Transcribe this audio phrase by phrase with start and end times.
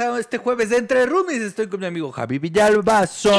[0.00, 1.42] este jueves de Entre Roomies.
[1.42, 3.30] Estoy con mi amigo Javi Villalbazo.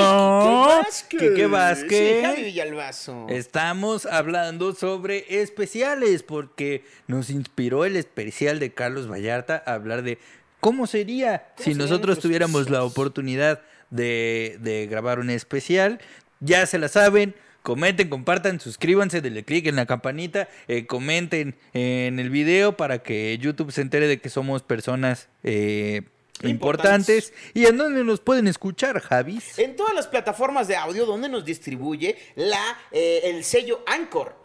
[1.09, 2.19] Quique Vázquez.
[2.19, 3.25] Sí, Javi Villalbazo.
[3.29, 10.19] Estamos hablando sobre especiales porque nos inspiró el especial de Carlos Vallarta a hablar de
[10.59, 15.99] cómo sería si serían nosotros tuviéramos la oportunidad de, de grabar un especial.
[16.41, 17.33] Ya se la saben.
[17.63, 23.37] Comenten, compartan, suscríbanse, denle click en la campanita, eh, comenten en el video para que
[23.39, 26.01] YouTube se entere de que somos personas eh,
[26.49, 27.27] importantes.
[27.29, 27.33] Importantes.
[27.53, 29.57] ¿Y en dónde nos pueden escuchar, Javis?
[29.59, 34.35] En todas las plataformas de audio donde nos distribuye la, eh, el sello Anchor.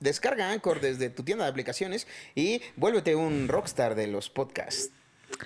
[0.00, 4.90] Descarga Anchor desde tu tienda de aplicaciones y vuélvete un rockstar de los podcasts.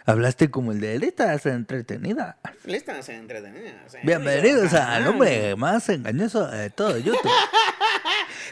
[0.04, 2.38] Hablaste como el de Letras Entretenida.
[2.64, 3.96] Listas entretenidas.
[4.02, 7.30] Bienvenidos al hombre más engañoso de todo YouTube.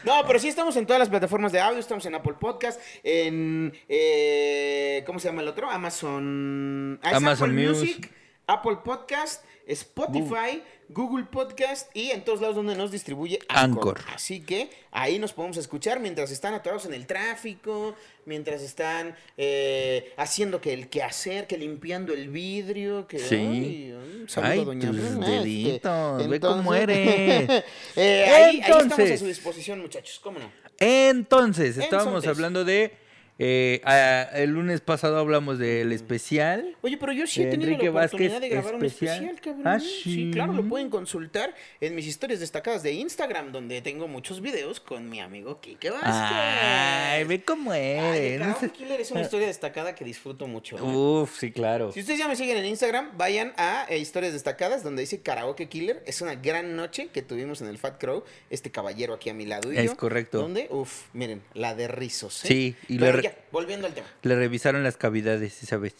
[0.04, 1.78] No, pero sí estamos en todas las plataformas de audio.
[1.78, 3.72] Estamos en Apple Podcast, en.
[3.88, 5.68] eh, ¿Cómo se llama el otro?
[5.70, 6.98] Amazon.
[7.02, 8.12] ah, Amazon Apple Music.
[8.46, 13.98] Apple Podcast, Spotify, Google Podcast y en todos lados donde nos distribuye Anchor.
[13.98, 14.14] Anchor.
[14.14, 20.12] Así que ahí nos podemos escuchar mientras están atorados en el tráfico, mientras están eh,
[20.16, 23.18] haciendo que el quehacer, que limpiando el vidrio, que.
[23.18, 23.34] Sí.
[23.36, 27.64] Ay, un saludo, Ay, doña tus Bruna, este, deditos, ve cómo eres.
[27.96, 30.20] Eh, ahí, ahí estamos a su disposición, muchachos.
[30.22, 30.50] ¿Cómo no?
[30.78, 32.30] Entonces, estábamos Entonces.
[32.30, 33.05] hablando de.
[33.38, 36.74] Eh, ah, el lunes pasado hablamos del especial.
[36.82, 39.20] Oye, pero yo sí he tenido Enrique la oportunidad Vázquez de grabar especial.
[39.22, 39.66] un especial, cabrón.
[39.66, 40.02] Ah, sí.
[40.04, 40.30] sí.
[40.32, 45.08] claro, lo pueden consultar en mis historias destacadas de Instagram, donde tengo muchos videos con
[45.10, 46.10] mi amigo Kike Vázquez.
[46.12, 48.46] Ay, ve cómo Ay, eres.
[48.46, 50.76] No sé- Killer es una historia destacada que disfruto mucho.
[50.78, 50.82] ¿eh?
[50.82, 51.92] Uf, sí, claro.
[51.92, 55.68] Si ustedes ya me siguen en Instagram, vayan a eh, historias destacadas donde dice Karaoke
[55.68, 56.02] Killer.
[56.06, 59.46] Es una gran noche que tuvimos en el Fat Crow, este caballero aquí a mi
[59.46, 59.72] lado.
[59.72, 60.38] Y Es yo, correcto.
[60.38, 62.44] Donde, uf, miren, la de rizos.
[62.44, 62.48] ¿eh?
[62.48, 64.06] Sí, y Pero re- ya, volviendo al tema.
[64.22, 65.94] Le revisaron las cavidades esa vez.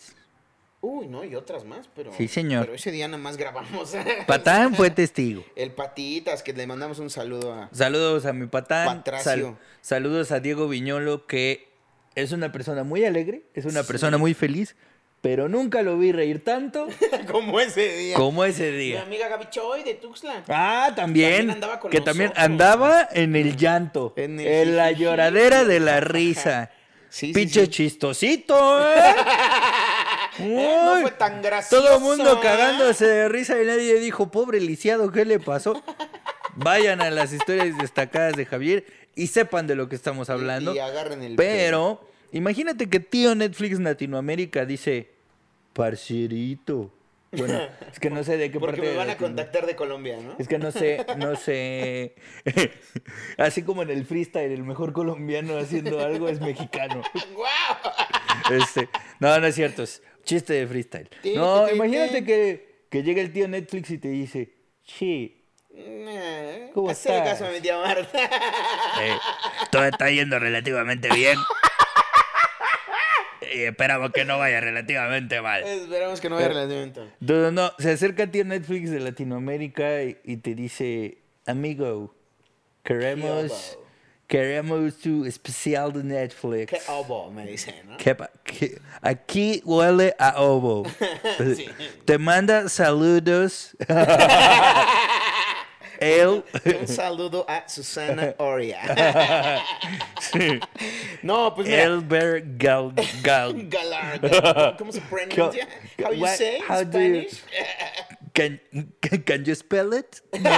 [0.83, 2.13] Uy, no, y otras más, pero.
[2.17, 2.65] Sí, señor.
[2.67, 3.95] Pero ese día nada más grabamos.
[4.27, 5.45] Patán fue testigo.
[5.57, 7.69] El Patitas, que le mandamos un saludo a.
[7.73, 8.99] Saludos a mi patán.
[8.99, 9.59] Patracio.
[9.81, 11.69] saludos a Diego Viñolo, que
[12.15, 14.77] es una persona muy alegre, es una persona muy feliz,
[15.23, 16.87] pero nunca lo vi reír tanto
[17.33, 18.17] Como ese día.
[18.17, 19.03] como ese Mi día.
[19.03, 20.45] amiga Gaby Choy de Tuxtla.
[20.49, 21.31] Ah, también.
[21.49, 25.03] También andaba con que también andaba en el llanto, En en, el la jijiji.
[25.05, 26.71] lloradera de la risa.
[27.09, 27.69] Sí, Pinche sí.
[27.69, 28.95] chistosito, ¿eh?
[30.39, 31.83] Eh, no fue tan gracioso.
[31.83, 32.41] Todo el mundo ¿eh?
[32.43, 35.83] cagándose de risa y nadie dijo, pobre lisiado, ¿qué le pasó?
[36.57, 38.85] Vayan a las historias destacadas de Javier
[39.15, 40.75] y sepan de lo que estamos hablando.
[40.75, 41.37] Y agarren el.
[41.37, 45.11] Pero, imagínate que tío Netflix Latinoamérica dice,
[45.73, 46.93] parcerito.
[47.37, 47.61] Bueno,
[47.93, 50.35] es que no sé de qué Porque parte me van a contactar de Colombia, ¿no?
[50.39, 52.15] Es que no sé, no sé.
[53.39, 57.03] Así como en el freestyle, el mejor colombiano haciendo algo es mexicano.
[57.35, 57.95] ¡Guau!
[58.51, 58.89] Este,
[59.21, 61.09] no, no es cierto, es chiste de freestyle.
[61.35, 64.53] No, imagínate que, que llega el tío Netflix y te dice,
[64.85, 65.33] sí,
[65.79, 67.23] Eh, ¿Cómo estás?
[67.23, 68.19] caso a mi tía Marta.
[69.03, 69.17] eh,
[69.71, 71.39] todo está yendo relativamente bien.
[73.55, 75.63] Y esperamos que no vaya relativamente mal.
[75.65, 77.01] Esperamos que no vaya relativamente.
[77.01, 77.13] mal.
[77.21, 82.15] No, no, no, se acerca a ti Netflix de Latinoamérica y, y te dice, amigo,
[82.83, 83.85] queremos, obo.
[84.27, 86.71] queremos tu especial de Netflix.
[86.71, 87.97] Qué obo, me dice, ¿no?
[87.97, 90.85] Que pa- que- aquí huele a ovo.
[91.57, 91.67] Sí.
[92.05, 93.77] Te manda saludos.
[96.01, 96.45] Él.
[96.81, 98.81] Un saludo a Susana Oria.
[101.23, 101.83] No, pues mira.
[101.85, 102.93] Elber Gal,
[103.23, 103.55] Gal.
[103.69, 104.77] Galardo.
[104.79, 105.67] ¿Cómo se pronuncia?
[105.99, 107.43] How you What- say how you- Spanish?
[108.33, 108.61] Can,
[109.25, 110.21] can you spell it?
[110.41, 110.51] No,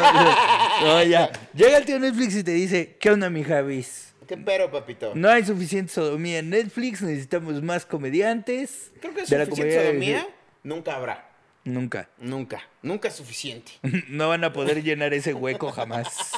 [0.82, 1.30] no, ya.
[1.54, 4.14] Llega el tío Netflix y te dice, ¿qué onda, mi Javis?
[4.26, 5.12] ¿Qué pero, papito?
[5.14, 8.90] No hay suficiente sodomía en Netflix, necesitamos más comediantes.
[9.00, 10.26] Creo que de suficiente sodomía
[10.64, 11.27] nunca habrá.
[11.68, 12.08] Nunca.
[12.18, 12.62] Nunca.
[12.82, 13.72] Nunca es suficiente.
[14.08, 16.32] No van a poder llenar ese hueco jamás.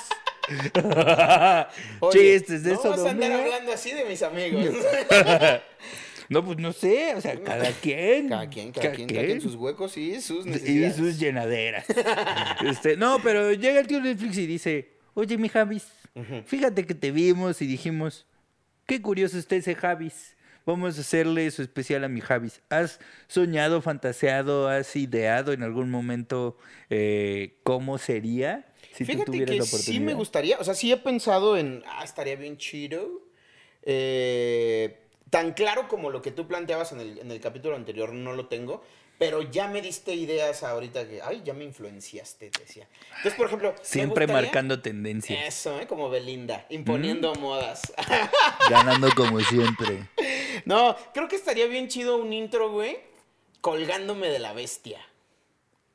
[2.01, 4.75] Oye, Chistes de no vas a andar hablando así de mis amigos.
[6.29, 8.29] No, pues no sé, o sea, cada quien.
[8.29, 10.95] Cada quien, cada, quien, cada quien sus huecos y sus y necesidades.
[10.95, 11.87] sus llenaderas.
[12.65, 15.89] Este, no, pero llega el tío Netflix y dice, oye, mi Javis,
[16.47, 18.27] fíjate que te vimos y dijimos,
[18.87, 20.37] qué curioso está ese Javis.
[20.67, 22.61] Vamos a hacerle su especial a mi Javis.
[22.69, 26.57] ¿Has soñado, fantaseado, has ideado en algún momento
[26.91, 30.93] eh, cómo sería si tú Fíjate tuvieras que la sí me gustaría, o sea, sí
[30.93, 33.23] he pensado en, ah, estaría bien chido.
[33.83, 34.99] Eh,
[35.31, 38.47] tan claro como lo que tú planteabas en el, en el capítulo anterior, no lo
[38.47, 38.83] tengo,
[39.21, 42.89] pero ya me diste ideas ahorita que, ay, ya me influenciaste, decía.
[43.09, 45.87] Entonces, por ejemplo, Siempre gustaría- marcando tendencia, Eso, ¿eh?
[45.87, 47.93] como Belinda, imponiendo modas.
[48.71, 50.09] ganando como siempre.
[50.65, 52.97] no, creo que estaría bien chido un intro, güey.
[53.61, 55.07] colgándome de la bestia.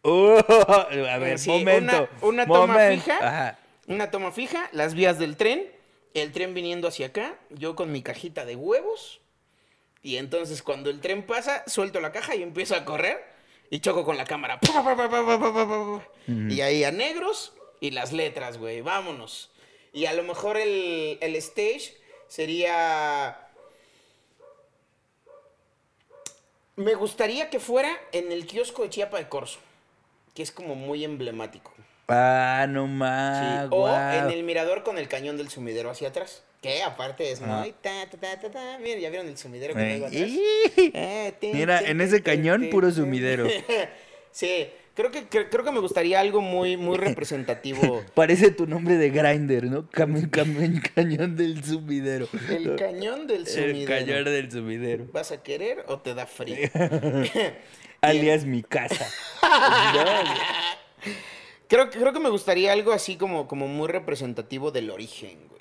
[0.04, 0.38] Oh,
[0.68, 2.08] a ver, Sí, momento.
[2.22, 3.18] Una, una toma fija.
[3.18, 3.60] Ajá.
[3.88, 5.66] Una toma fija, las vías del tren,
[6.14, 9.20] el tren viniendo hacia acá, yo con mi cajita de huevos.
[10.06, 13.26] Y entonces cuando el tren pasa, suelto la caja y empiezo a correr
[13.72, 14.60] y choco con la cámara.
[14.60, 16.08] Pa, pa, pa.
[16.28, 18.82] Y ahí a negros y las letras, güey.
[18.82, 19.50] Vámonos.
[19.94, 21.98] Y a lo mejor el, el stage
[22.28, 23.50] sería.
[26.76, 29.58] Me gustaría que fuera en el kiosco de Chiapa de Corso,
[30.36, 31.74] que es como muy emblemático.
[32.10, 33.70] Ah, no Sí, más.
[33.72, 36.44] O en el mirador con el cañón del sumidero hacia atrás.
[36.66, 37.74] Que aparte es muy.
[37.82, 38.78] Ta, ta, ta, ta, ta.
[38.80, 40.22] Miren, ¿ya vieron el sumidero que traigo atrás?
[40.78, 43.48] Eh, Mira, en ese cañón, puro sumidero.
[44.32, 48.04] sí, creo que, cre- creo que me gustaría algo muy, muy representativo.
[48.16, 49.90] Parece tu nombre de Grinder, ¿no?
[49.92, 52.28] Cam- cam- cañón del sumidero.
[52.50, 53.88] El cañón del El sumidero.
[53.88, 55.06] cañón del sumidero.
[55.14, 56.70] ¿Vas a querer o te da frío?
[58.02, 59.08] Alias mi casa.
[61.68, 65.55] Creo, que- creo que me gustaría algo así como, como muy representativo del origen, güey.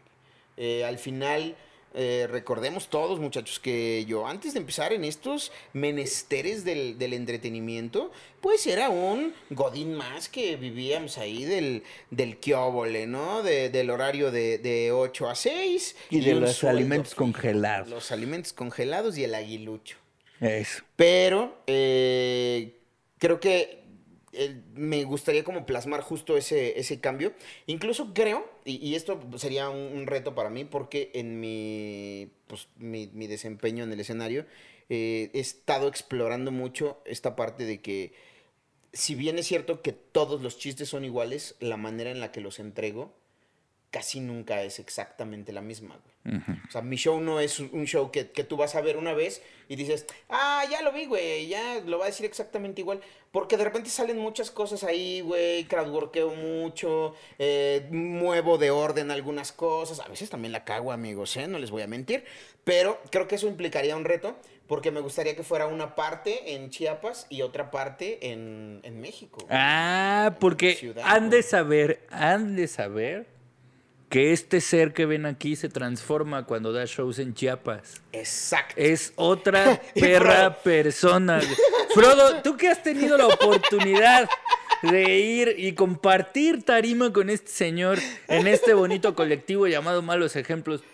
[0.57, 1.57] Eh, al final,
[1.95, 8.11] eh, recordemos todos, muchachos, que yo antes de empezar en estos menesteres del, del entretenimiento,
[8.41, 12.39] pues era un godín más que vivíamos ahí del, del
[13.07, 13.43] ¿no?
[13.43, 15.97] De- del horario de, de 8 a 6.
[16.11, 17.89] Y de los sueldo alimentos congelados.
[17.89, 19.97] Los alimentos congelados y el aguilucho.
[20.41, 20.83] Eso.
[20.97, 22.77] Pero eh,
[23.19, 23.84] creo que
[24.75, 27.33] me gustaría como plasmar justo ese, ese cambio.
[27.67, 33.27] Incluso creo, y, esto sería un, reto para mí, porque en mi, pues, mi, mi
[33.27, 34.47] desempeño en el escenario
[34.89, 38.13] eh, he estado explorando mucho esta parte de que,
[38.93, 42.41] si bien es cierto que todos los chistes son iguales, la manera en la que
[42.41, 43.15] los entrego
[43.95, 46.41] casi nunca es exactamente la misma, güey.
[46.67, 49.13] O sea, mi show no es un- show que, que tú vas a ver una
[49.13, 53.01] vez y dices, ah, ya lo vi, güey, ya lo va a decir exactamente igual.
[53.31, 59.53] Porque de repente salen muchas cosas ahí, güey, crowdworkeo mucho, eh, muevo de orden algunas
[59.53, 60.01] cosas.
[60.01, 61.47] A veces también la cago, amigos, ¿eh?
[61.47, 62.25] No les voy a mentir.
[62.65, 64.35] Pero creo que eso implicaría un reto
[64.67, 69.41] porque me gustaría que fuera una parte en Chiapas y otra parte en, en México.
[69.43, 69.49] güey.
[69.51, 71.31] Ah, porque Ciudad, han güey.
[71.37, 73.34] de saber, han de saber
[74.15, 78.01] que este ser que ven aquí se transforma cuando da shows en Chiapas.
[78.13, 78.73] Exacto.
[78.77, 81.41] Es otra perra persona.
[81.93, 84.31] Frodo, tú que has tenido la oportunidad
[84.83, 90.85] de ir y compartir tarima con este señor en este bonito colectivo llamado Malos Ejemplos.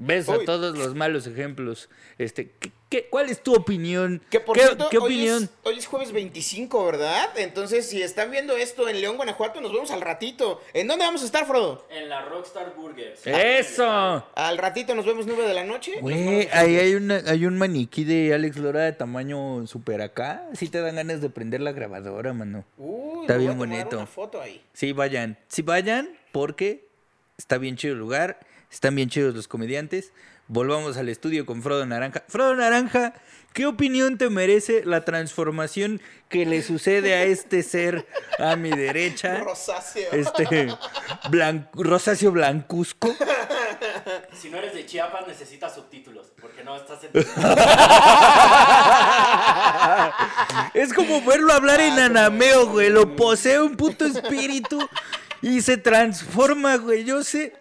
[0.00, 1.88] Ves a todos los malos ejemplos.
[2.18, 4.22] Este, ¿qué, qué- cuál es tu opinión?
[4.30, 5.42] Que por ¿Qué, cierto, qué hoy opinión?
[5.42, 7.30] es- Hoy es, jueves 25, ¿verdad?
[7.36, 10.62] Entonces, si están viendo esto en León, Guanajuato, nos vemos al ratito.
[10.72, 11.84] ¿En dónde vamos a estar, Frodo?
[11.90, 13.26] En la Rockstar Burgers.
[13.26, 14.24] ¡Eso!
[14.36, 16.00] Al ratito nos vemos 9 de la noche.
[16.00, 20.46] Güey, ahí hay, una, hay un maniquí de Alex Lora de tamaño super acá.
[20.54, 22.64] Sí te dan ganas de prender la grabadora, mano.
[22.76, 23.96] Uy, Está me voy bien a tomar bonito.
[23.96, 24.62] una foto ahí.
[24.74, 25.36] Sí, vayan.
[25.48, 26.86] Sí, vayan porque
[27.36, 28.38] está bien chido el lugar.
[28.70, 30.12] Están bien chidos los comediantes.
[30.46, 32.24] Volvamos al estudio con Frodo Naranja.
[32.28, 33.12] Frodo Naranja,
[33.52, 36.00] ¿qué opinión te merece la transformación
[36.30, 38.06] que le sucede a este ser
[38.38, 39.40] a mi derecha?
[39.40, 40.10] Rosáceo.
[40.12, 40.68] Este
[41.30, 43.14] blan- rosáceo blancuzco.
[44.40, 46.32] Si no eres de Chiapas, necesitas subtítulos.
[46.40, 47.10] Porque no estás en.
[50.74, 52.88] Es como verlo hablar en anameo, güey.
[52.90, 54.78] Lo posee un puto espíritu
[55.42, 57.04] y se transforma, güey.
[57.04, 57.54] Yo sé.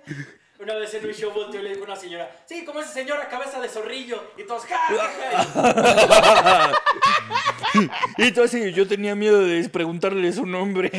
[0.60, 2.92] Una vez en un show volteó y le dijo a una señora: Sí, como esa
[2.92, 4.24] señora, cabeza de zorrillo.
[4.38, 5.12] Y todos, ¡ja, ja,
[5.54, 6.74] ja".
[8.18, 10.90] Y tú así, yo tenía miedo de preguntarle su nombre.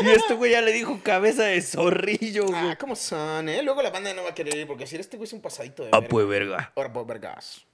[0.00, 2.56] Y este güey ya le dijo cabeza de zorrillo, güey.
[2.70, 3.62] Ah, ¿cómo son, eh?
[3.62, 5.82] Luego la banda no va a querer ir porque si este güey es un pasadito
[5.82, 6.08] de Ah, verga.
[6.10, 6.72] pues verga.
[6.76, 7.66] Ahora, pues, vergas.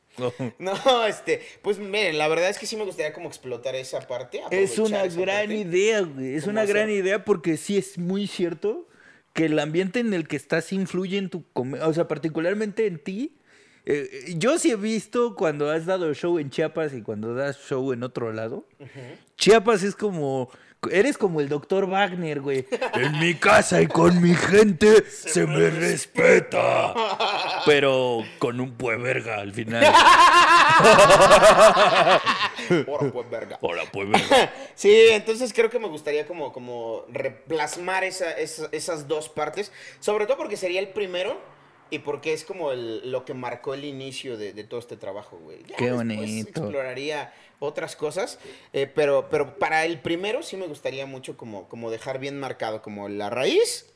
[0.58, 4.42] No, este, pues miren, la verdad es que sí me gustaría como explotar esa parte.
[4.50, 5.54] Es una gran parte.
[5.54, 6.34] idea, güey.
[6.34, 8.86] Es ¿Cómo una gran idea porque sí es muy cierto
[9.32, 11.44] que el ambiente en el que estás influye en tu.
[11.54, 13.36] O sea, particularmente en ti.
[13.86, 17.58] Eh, eh, yo sí he visto cuando has dado show en Chiapas y cuando das
[17.58, 18.66] show en otro lado.
[19.36, 20.50] Chiapas es como.
[20.90, 22.66] Eres como el doctor Wagner, güey.
[22.94, 26.94] En mi casa y con mi gente se, me respeta.
[27.66, 29.84] Pero con un pueverga al final.
[32.88, 33.58] Ahora, pues, verga.
[33.62, 34.52] Hola, pueverga.
[34.74, 40.26] Sí, entonces creo que me gustaría como, como replasmar esa- esa- esas dos partes, sobre
[40.26, 41.38] todo porque sería el primero
[41.90, 45.38] y porque es como el- lo que marcó el inicio de, de todo este trabajo,
[45.38, 45.62] güey.
[45.66, 46.48] Ya Qué bonito.
[46.48, 48.38] exploraría otras cosas,
[48.72, 52.80] eh, pero, pero para el primero sí me gustaría mucho como, como dejar bien marcado
[52.80, 53.86] como la raíz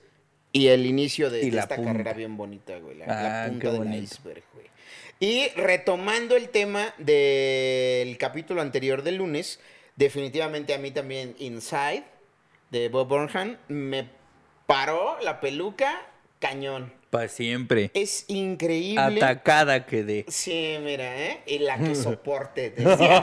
[0.52, 1.92] y el inicio de, Y de la esta punta.
[1.92, 2.96] carrera bien bonita, güey.
[2.98, 4.66] La, la Ah, punta qué del iceberg, güey.
[5.20, 9.60] Y retomando el tema del capítulo anterior del lunes,
[9.96, 12.04] definitivamente a mí también Inside
[12.70, 14.08] de Bob Burnham me
[14.66, 16.02] paró la peluca
[16.40, 16.92] cañón.
[17.14, 17.92] Para siempre.
[17.94, 19.00] Es increíble.
[19.22, 20.24] Atacada quedé.
[20.26, 21.42] Sí, mira, ¿eh?
[21.46, 22.70] Y la que soporte.
[22.76, 23.22] decía.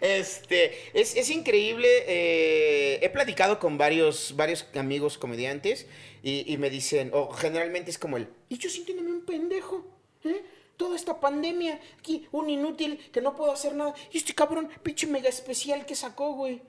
[0.00, 1.86] este, es, es increíble.
[2.06, 5.86] eh, he platicado con varios, varios amigos comediantes
[6.22, 9.84] y, y me dicen, o generalmente es como el, y yo sintiéndome un pendejo,
[10.24, 10.42] ¿eh?
[10.78, 13.92] Toda esta pandemia, aquí, un inútil que no puedo hacer nada.
[14.12, 16.62] Y este cabrón, pinche mega especial que sacó, güey.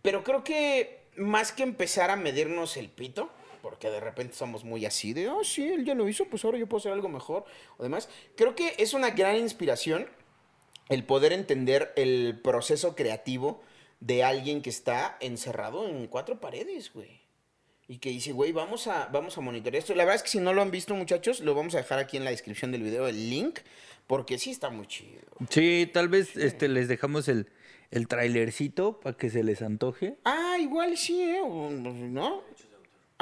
[0.00, 3.28] Pero creo que más que empezar a medirnos el pito,
[3.62, 6.58] porque de repente somos muy así de, oh, sí, él ya lo hizo, pues ahora
[6.58, 7.44] yo puedo hacer algo mejor
[7.76, 8.08] o demás.
[8.36, 10.06] Creo que es una gran inspiración
[10.88, 13.62] el poder entender el proceso creativo
[14.00, 17.20] de alguien que está encerrado en cuatro paredes, güey.
[17.86, 19.94] Y que dice, güey, vamos a, vamos a monitorear esto.
[19.94, 22.16] La verdad es que si no lo han visto, muchachos, lo vamos a dejar aquí
[22.16, 23.60] en la descripción del video, el link,
[24.06, 25.22] porque sí está muy chido.
[25.48, 27.48] Sí, tal vez este, les dejamos el,
[27.90, 30.16] el trailercito para que se les antoje.
[30.24, 31.40] Ah, igual sí, ¿eh?
[31.44, 32.42] ¿No?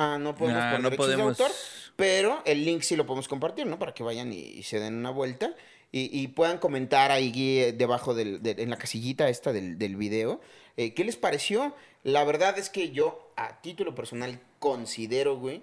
[0.01, 1.41] Ah, no podemos Ah, por no de podemos.
[1.41, 1.55] autor,
[1.97, 3.79] pero el link sí lo podemos compartir, ¿no?
[3.79, 5.55] Para que vayan y, y se den una vuelta
[5.93, 9.97] y, y puedan comentar ahí eh, debajo del, de- en la casillita esta del, del
[9.97, 10.41] video.
[10.77, 11.75] eh, ¿Qué les pareció?
[12.05, 15.63] La verdad es que yo, a título personal, considero, güey,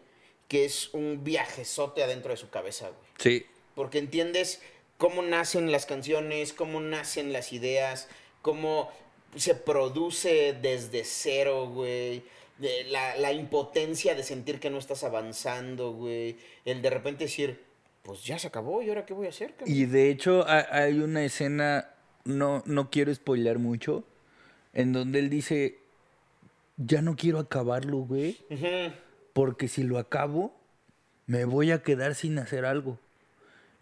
[0.50, 3.10] que es un viajezote adentro de su cabeza, güey.
[3.18, 3.46] Sí.
[3.74, 4.62] Porque entiendes
[4.98, 8.10] cómo nacen las canciones, cómo nacen las ideas,
[8.42, 8.92] cómo
[9.36, 12.24] se produce desde cero, güey.
[12.58, 16.38] De La, la impotencia de sentir que no estás avanzando, güey.
[16.64, 17.62] El de repente decir,
[18.04, 19.52] pues ya se acabó, ¿y ahora qué voy a hacer?
[19.56, 21.90] cabrón?" Y de hecho ha- hay una escena,
[22.24, 24.04] no, no quiero spoilear mucho,
[24.74, 25.80] en donde él dice,
[26.78, 28.38] ya no quiero acabarlo, güey,
[29.34, 30.54] porque si lo acabo,
[31.26, 33.00] me voy a quedar sin hacer algo.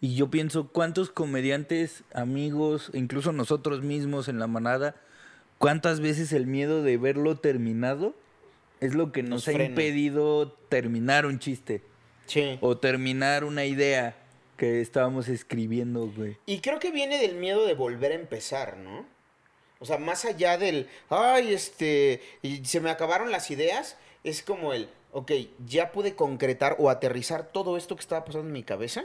[0.00, 4.96] Y yo pienso, ¿cuántos comediantes, amigos, incluso nosotros mismos en la manada,
[5.58, 8.14] cuántas veces el miedo de verlo terminado
[8.86, 9.70] es lo que nos, Nos ha frena.
[9.70, 11.82] impedido terminar un chiste
[12.26, 12.58] Sí.
[12.60, 14.16] o terminar una idea
[14.56, 16.36] que estábamos escribiendo, güey?
[16.46, 19.06] Y creo que viene del miedo de volver a empezar, ¿no?
[19.80, 24.72] O sea, más allá del, ay, este, y se me acabaron las ideas, es como
[24.72, 25.32] el, ok,
[25.66, 29.04] ya pude concretar o aterrizar todo esto que estaba pasando en mi cabeza.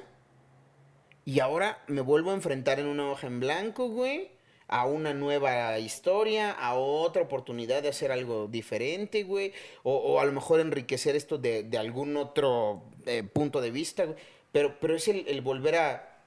[1.25, 4.29] Y ahora me vuelvo a enfrentar en una hoja en blanco, güey,
[4.69, 9.51] a una nueva historia, a otra oportunidad de hacer algo diferente, güey,
[9.83, 14.05] o, o a lo mejor enriquecer esto de, de algún otro eh, punto de vista,
[14.05, 14.17] güey.
[14.51, 16.23] Pero, pero es el, el volver a,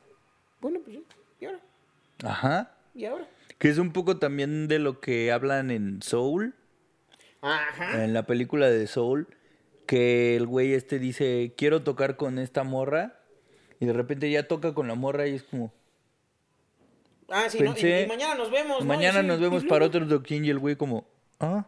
[0.61, 0.99] bueno, pues
[1.41, 1.61] y ahora,
[2.25, 2.75] Ajá.
[2.95, 3.29] y ahora.
[3.59, 6.55] Que es un poco también de lo que hablan en Soul,
[7.41, 8.05] Ajá.
[8.05, 9.29] en la película de Soul,
[9.87, 13.21] que el güey este dice, quiero tocar con esta morra,
[13.79, 15.73] y de repente ya toca con la morra y es como,
[17.33, 17.71] Ah, sí, ¿no?
[17.73, 18.85] Y- pensé- Y, mañana nos vemos.
[18.85, 21.07] mañana nos vemos y para otro toquín y el güey como,
[21.41, 21.67] ah,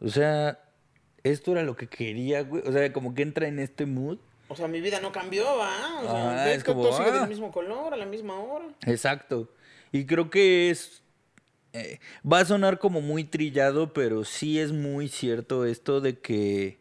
[0.00, 0.58] o sea,
[1.22, 4.18] esto era lo que quería, güey, o sea, como que entra en este mood.
[4.48, 6.00] O sea, mi vida no cambió, ¿va?
[6.00, 7.20] O sea, Ah, es que como, todo sigue ah.
[7.20, 8.66] del mismo color, a la misma hora.
[8.86, 9.48] Exacto.
[9.92, 11.02] Y creo que es.
[11.74, 12.00] eh,
[12.30, 16.78] va a sonar como muy trillado, pero sí es muy cierto esto de que.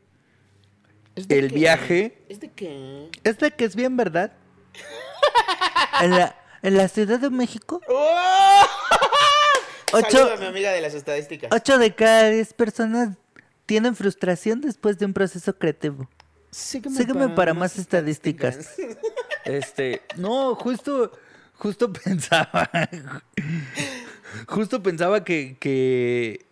[1.15, 1.55] ¿Es de El qué?
[1.55, 3.09] viaje- ¿Es de qué?
[3.23, 4.31] Es de que es bien, ¿verdad?
[6.01, 8.61] en, la, en la Ciudad de México, ¡Oh!
[9.93, 11.49] Ocho- Saluda a mi amiga de las estadísticas.
[11.53, 13.17] 8 de cada 10 personas
[13.65, 16.09] tienen frustración después de un proceso creativo.
[16.49, 18.75] Sígueme, Sígueme para más estadísticas.
[19.45, 21.11] Este, no, justo,
[21.55, 22.69] justo pensaba,
[24.47, 26.45] justo pensaba que, que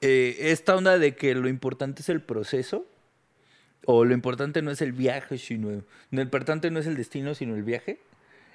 [0.00, 2.86] eh, esta onda de que lo importante es el proceso,
[3.84, 7.54] o lo importante no es el viaje, sino, lo importante no es el destino, sino
[7.54, 8.00] el viaje,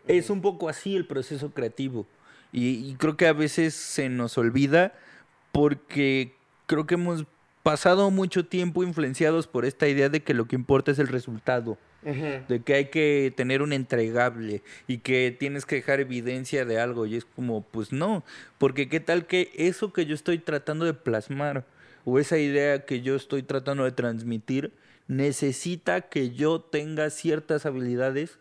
[0.08, 2.06] es un poco así el proceso creativo.
[2.52, 4.94] Y, y creo que a veces se nos olvida
[5.52, 7.26] porque creo que hemos
[7.64, 11.78] pasado mucho tiempo influenciados por esta idea de que lo que importa es el resultado.
[12.04, 17.06] De que hay que tener un entregable y que tienes que dejar evidencia de algo.
[17.06, 18.24] Y es como, pues no,
[18.58, 21.64] porque qué tal que eso que yo estoy tratando de plasmar
[22.04, 24.72] o esa idea que yo estoy tratando de transmitir
[25.08, 28.40] necesita que yo tenga ciertas habilidades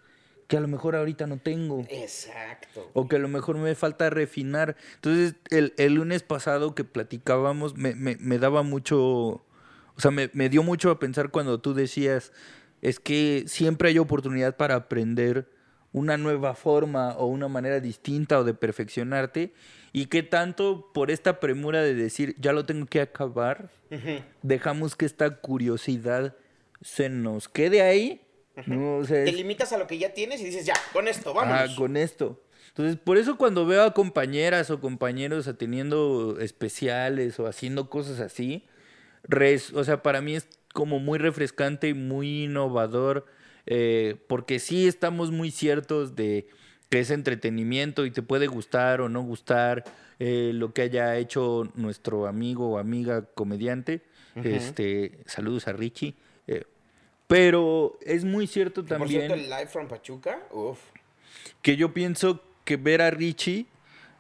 [0.50, 2.90] que a lo mejor ahorita no tengo Exacto.
[2.92, 4.76] o que a lo mejor me falta refinar.
[4.96, 9.44] Entonces, el, el lunes pasado que platicábamos me, me- me daba mucho, o
[9.96, 12.32] sea, me, me dio mucho a pensar cuando tú decías,
[12.82, 15.48] es que siempre hay oportunidad para aprender
[15.92, 19.52] una nueva forma o una manera distinta o de perfeccionarte
[19.92, 23.70] y que tanto por esta premura de decir, ya lo tengo que acabar,
[24.42, 26.34] dejamos que esta curiosidad
[26.80, 28.20] se nos quede ahí
[28.66, 28.98] ¿no?
[28.98, 31.34] O sea, Te limitas a lo que ya tienes y dices, ya, con esto, Ah,
[31.46, 31.70] vámonos.
[31.76, 32.42] con esto.
[32.68, 38.20] Entonces, por eso cuando veo a compañeras o compañeros a teniendo especiales o haciendo cosas
[38.20, 38.64] así,
[39.24, 43.26] res- o sea, para mí es como muy refrescante y muy innovador,
[43.66, 46.46] eh, porque sí estamos muy ciertos de
[46.90, 49.84] que es entretenimiento y te puede gustar o no gustar
[50.18, 54.02] eh, lo que haya hecho nuestro amigo o amiga comediante.
[54.42, 56.14] Este, saludos a Richie.
[56.46, 56.64] eh,
[57.30, 60.80] pero es muy cierto Por también cierto, el live from Pachuca, uff.
[61.62, 63.66] que yo pienso que ver a Richie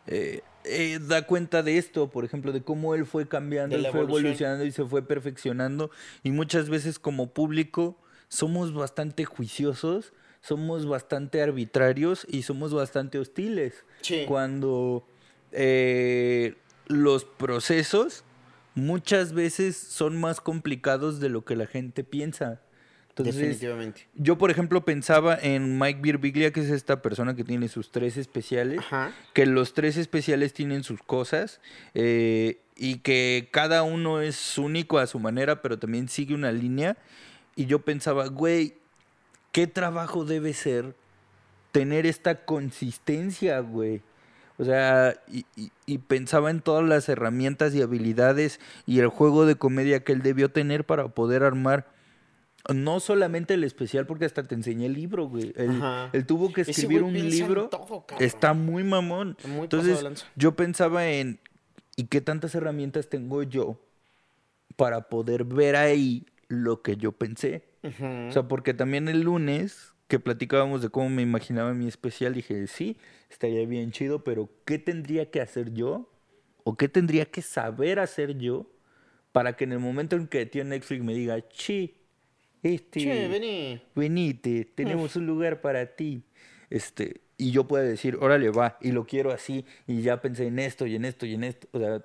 [0.06, 4.02] eh, eh, da cuenta de esto, por ejemplo, de cómo él fue cambiando, él fue
[4.02, 5.90] evolucionando y se fue perfeccionando.
[6.22, 7.96] Y muchas veces como público
[8.28, 13.84] somos bastante juiciosos, somos bastante arbitrarios y somos bastante hostiles.
[14.02, 14.24] Sí.
[14.28, 15.04] Cuando
[15.50, 16.54] eh,
[16.86, 18.22] los procesos
[18.76, 22.60] muchas veces son más complicados de lo que la gente piensa.
[23.20, 24.06] Entonces, Definitivamente.
[24.14, 28.16] yo, por ejemplo, pensaba en Mike Birbiglia, que es esta persona que tiene sus tres
[28.16, 29.12] especiales, Ajá.
[29.32, 31.60] que los tres especiales tienen sus cosas
[31.94, 36.96] eh, y que cada uno es único a su manera, pero también sigue una línea.
[37.56, 38.74] Y yo pensaba, güey,
[39.52, 40.94] ¿qué trabajo debe ser
[41.72, 44.00] tener esta consistencia, güey?
[44.58, 49.46] O sea, y, y- y pensaba en todas las herramientas y habilidades y el juego
[49.46, 51.88] de comedia que él debió tener para poder armar
[52.68, 55.52] no solamente el especial, porque hasta te enseñé el libro, güey.
[55.56, 57.68] Él, tuvo que escribir un libro.
[57.68, 59.36] todo, está muy mamón.
[59.46, 61.40] Muy Entonces, yo pensaba en,
[61.96, 63.80] ¿y qué tantas herramientas tengo yo
[64.76, 67.64] para poder ver ahí lo que yo pensé?
[67.82, 72.66] O sea, porque también el lunes que platicábamos de cómo me imaginaba mi especial, dije,
[72.66, 72.96] sí,
[73.30, 76.10] estaría bien chido, pero ¿qué tendría que hacer yo?
[76.64, 78.66] ¿O qué tendría que saber hacer yo
[79.32, 81.99] para que en el momento en que tío Netflix me diga, chi,
[82.62, 83.82] este, Che, vení.
[83.94, 86.22] venite, tenemos un lugar para ti.
[86.68, 90.58] Este, y yo pueda decir, órale, va, y lo quiero así, y ya pensé en
[90.58, 91.66] esto, y en esto, y en esto.
[91.72, 92.04] O sea,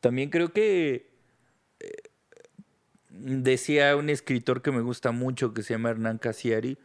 [0.00, 1.10] también creo que
[1.80, 1.90] eh,
[3.10, 6.78] decía un escritor que me gusta mucho, que se llama Hernán Casiari,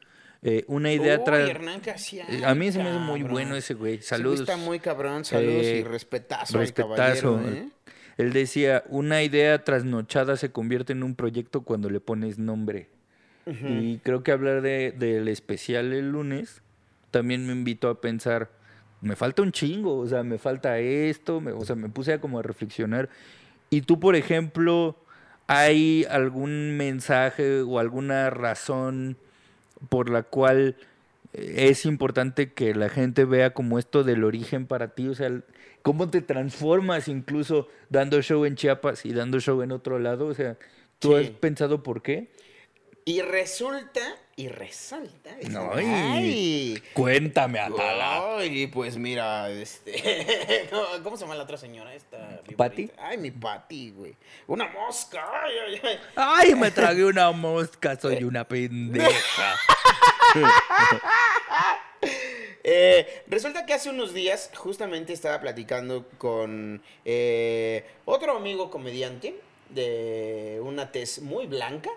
[0.44, 4.02] eh, una idea Eh, A mí se me hace muy bueno ese güey.
[4.04, 4.42] Saludos.
[4.42, 6.94] Está muy cabrón, saludos Eh, y respetazo, Respetazo.
[6.94, 6.98] al
[7.42, 7.70] caballero, ¿eh?
[8.18, 12.90] Él decía, una idea trasnochada se convierte en un proyecto cuando le pones nombre.
[13.68, 16.62] Y creo que hablar de, del especial el lunes
[17.12, 18.50] también me invitó a pensar,
[19.02, 22.20] me falta un chingo, o sea, me falta esto, me- o sea, me puse a
[22.22, 23.10] como a reflexionar.
[23.70, 24.98] Y tú, por ejemplo,
[25.48, 29.18] ¿hay algún mensaje o alguna razón
[29.90, 30.76] por la cual
[31.34, 35.08] eh, es importante que la gente vea como esto del origen para ti?
[35.08, 35.32] O sea,
[35.84, 40.28] cómo te transformas incluso dando show en Chiapas y dando show en otro lado.
[40.28, 40.58] O sea,
[41.00, 41.36] ¿tú has Sí.
[41.40, 42.30] pensado por qué?
[43.08, 44.02] Y resulta
[44.36, 45.30] y resalta.
[45.50, 46.78] No, ¡Ay!
[46.92, 48.36] Cuéntame, Atala.
[48.40, 50.68] Ay, pues mira, este.
[50.70, 51.96] ¿Cómo- ¿Cómo se llama la otra señora?
[51.96, 52.42] Esta.
[52.58, 52.92] ¿Pati?
[52.98, 54.14] Ay, mi Pati, güey.
[54.48, 55.26] Una mosca.
[55.42, 56.00] Ay, ay, ay.
[56.18, 59.56] Ay, me tragué una mosca, soy una pendeja.
[62.70, 69.36] Eh, resulta que hace unos días justamente estaba platicando con eh, otro amigo comediante
[69.70, 71.90] de una tez muy blanca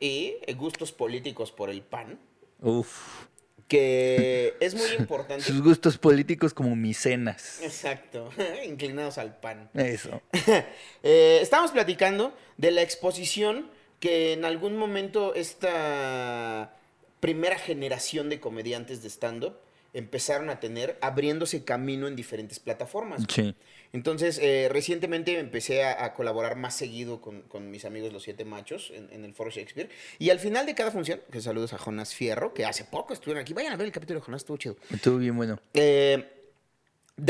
[0.00, 2.18] y gustos políticos por el PAN,
[2.60, 3.26] Uf.
[3.66, 5.44] que es muy importante.
[5.44, 7.60] Sus gustos políticos como mis cenas.
[7.62, 8.30] Exacto,
[8.64, 9.70] inclinados al PAN.
[9.74, 10.20] Eso.
[11.02, 16.76] Eh, estábamos platicando de la exposición que en algún momento esta
[17.20, 19.56] primera generación de comediantes de stand-up
[19.98, 23.22] empezaron a tener abriéndose camino en diferentes plataformas.
[23.28, 23.54] Sí.
[23.92, 28.44] Entonces, eh, recientemente empecé a, a colaborar más seguido con, con mis amigos Los Siete
[28.44, 29.88] Machos en, en el Foro Shakespeare.
[30.18, 33.40] Y al final de cada función, que saludos a Jonas Fierro, que hace poco estuvieron
[33.40, 33.54] aquí.
[33.54, 34.76] Vayan a ver el capítulo de Jonas, estuvo chido.
[34.90, 35.58] Estuvo bien bueno.
[35.74, 36.22] Eh,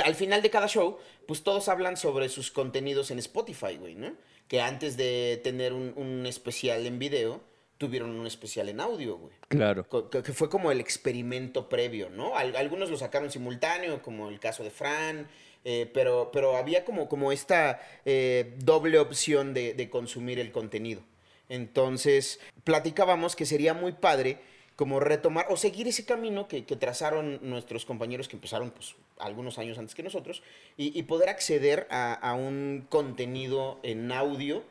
[0.04, 4.12] al final de cada show, pues todos hablan sobre sus contenidos en Spotify, güey, ¿no?
[4.48, 7.40] Que antes de tener un, un especial en video,
[7.78, 9.32] tuvieron un especial en audio, güey.
[9.48, 9.86] Claro.
[10.10, 12.36] Que, fue como el experimento previo, ¿no?
[12.36, 15.28] Al- algunos lo sacaron simultáneo, como el caso de Fran,
[15.64, 21.02] eh, pero, pero había como, como esta eh, doble opción de, de consumir el contenido.
[21.48, 24.38] Entonces, platicábamos que sería muy padre
[24.76, 29.58] como retomar o seguir ese camino que, que trazaron nuestros compañeros que empezaron pues, algunos
[29.58, 30.42] años antes que nosotros
[30.76, 34.62] y, y poder acceder a, a un contenido en audio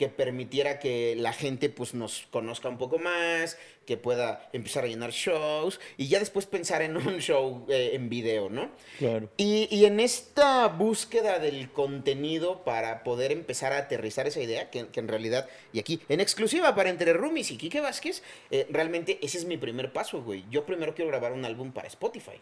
[0.00, 4.86] que permitiera que la gente pues nos conozca un poco más, que pueda empezar a
[4.86, 8.70] llenar shows y ya después pensar en un show eh, en video, ¿no?
[8.98, 9.28] Claro.
[9.36, 14.88] Y, y en esta búsqueda del contenido para poder empezar a aterrizar esa idea, que,
[14.88, 19.18] que en realidad, y aquí, en exclusiva para Entre Roomies y Kike Vázquez, eh, realmente
[19.20, 20.46] ese es mi primer paso, güey.
[20.50, 22.40] Yo primero quiero grabar un álbum para Spotify.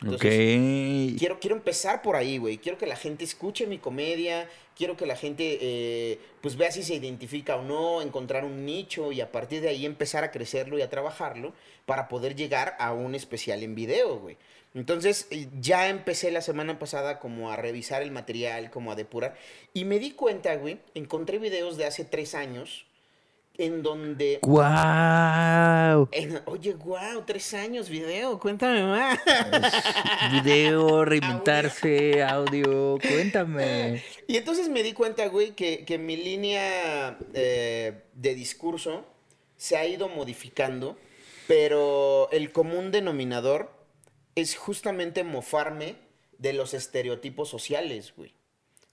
[0.00, 1.18] Entonces, ok.
[1.18, 2.58] Quiero, quiero empezar por ahí, güey.
[2.58, 4.48] Quiero que la gente escuche mi comedia.
[4.76, 9.10] Quiero que la gente, eh, pues, vea si se identifica o no, encontrar un nicho
[9.10, 11.52] y a partir de ahí empezar a crecerlo y a trabajarlo
[11.84, 14.36] para poder llegar a un especial en video, güey.
[14.74, 19.36] Entonces, eh, ya empecé la semana pasada como a revisar el material, como a depurar.
[19.74, 22.86] Y me di cuenta, güey, encontré videos de hace tres años
[23.58, 26.08] en donde ¡Guau!
[26.12, 29.18] en- oye, wow, tres años video, cuéntame más.
[30.32, 34.02] Video, reinventarse, audio, cuéntame.
[34.28, 39.04] Y entonces me di cuenta, güey, que, que mi línea eh, de discurso
[39.56, 40.96] se ha ido modificando,
[41.48, 43.72] pero el común denominador
[44.36, 45.96] es justamente mofarme
[46.38, 48.34] de los estereotipos sociales, güey.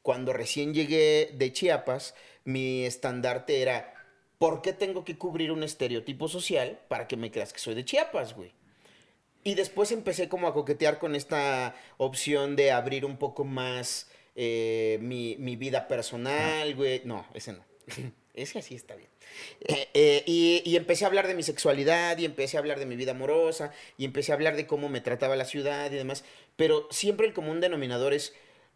[0.01, 3.93] Cuando recién llegué de Chiapas, mi estandarte era,
[4.37, 7.85] ¿por qué tengo que cubrir un estereotipo social para que me creas que soy de
[7.85, 8.51] Chiapas, güey?
[9.43, 14.97] Y después empecé como a coquetear con esta opción de abrir un poco más eh,
[15.01, 17.01] mi, mi vida personal, güey.
[17.05, 17.63] No, ese no.
[18.33, 19.09] ese sí está bien.
[19.61, 22.87] Eh, eh, y, y empecé a hablar de mi sexualidad y empecé a hablar de
[22.87, 26.23] mi vida amorosa y empecé a hablar de cómo me trataba la ciudad y demás.
[26.55, 28.33] Pero siempre el común denominador es,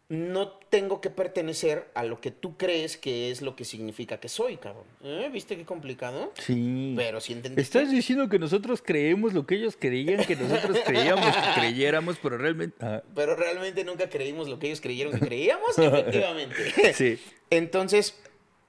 [0.10, 4.28] no tengo que pertenecer a lo que tú crees que es lo que significa que
[4.28, 4.86] soy, cabrón.
[5.04, 5.30] ¿Eh?
[5.32, 6.34] ¿Viste qué complicado?
[6.40, 6.94] Sí.
[6.98, 7.62] Pero sí entendiste.
[7.62, 12.40] Estás diciendo que nosotros creemos lo que ellos creían que nosotros creíamos que creyéramos, pero
[12.40, 12.76] realmente.
[12.84, 16.94] Ah, Pero realmente nunca creímos lo que ellos creyeron que creíamos, efectivamente.
[16.94, 17.20] sí.
[17.52, 18.20] Entonces,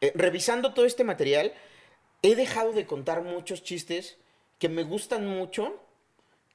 [0.02, 1.54] eh, revisando todo este material,
[2.20, 4.18] he dejado de contar muchos chistes
[4.58, 5.82] que me gustan mucho,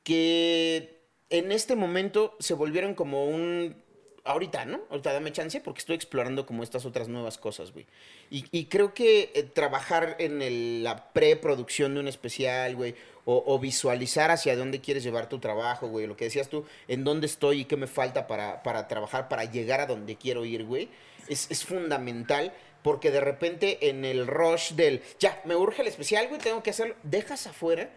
[0.03, 0.99] que
[1.31, 3.83] en este momento se volvieron como un...
[4.25, 4.81] Ahorita, ¿no?
[4.89, 7.85] Ahorita dame chance porque estoy explorando como estas otras nuevas cosas, güey.
[8.31, 13.43] Y, y creo que eh, trabajar en el- la preproducción de un especial, güey, o,
[13.45, 17.27] o visualizar hacia dónde quieres llevar tu trabajo, güey, lo que decías tú, en dónde
[17.27, 20.89] estoy y qué me falta para, para trabajar, para llegar a donde quiero ir, güey,
[21.27, 26.27] es, es fundamental porque de repente en el rush del, ya, me urge el especial,
[26.29, 27.89] güey, tengo que hacerlo, dejas afuera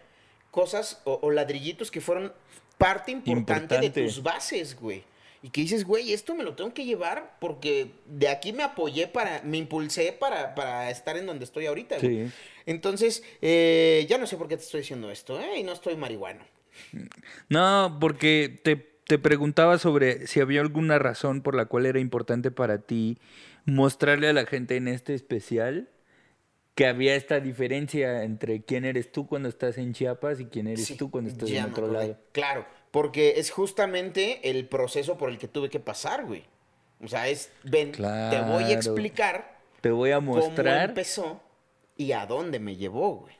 [0.51, 2.33] cosas o, o ladrillitos que fueron
[2.77, 3.99] parte importante, Importante.
[4.01, 5.03] de tus bases, güey.
[5.41, 9.07] Y que dices, güey, esto me lo tengo que llevar porque de aquí me apoyé
[9.07, 12.27] para, me impulsé para, para estar en donde estoy ahorita, güey.
[12.27, 12.33] Sí.
[12.65, 15.59] Entonces, eh, ya no sé por qué te estoy diciendo esto, ¿eh?
[15.59, 16.41] Y no estoy marihuano.
[17.47, 22.51] No, porque te, te preguntaba sobre si había alguna razón por la cual era importante
[22.51, 23.17] para ti
[23.65, 25.89] mostrarle a la gente en este especial
[26.75, 30.85] que había esta diferencia entre quién eres tú cuando estás en Chiapas y quién eres
[30.85, 32.17] Sí, tú cuando estás en otro lado.
[32.31, 36.43] Claro, porque es justamente el proceso por el que tuve que pasar, güey.
[37.03, 40.89] O sea, es, ven, te voy a explicar Te voy a cómo mostrar.
[40.89, 41.41] empezó
[41.95, 43.35] y a dónde me llevó, güey.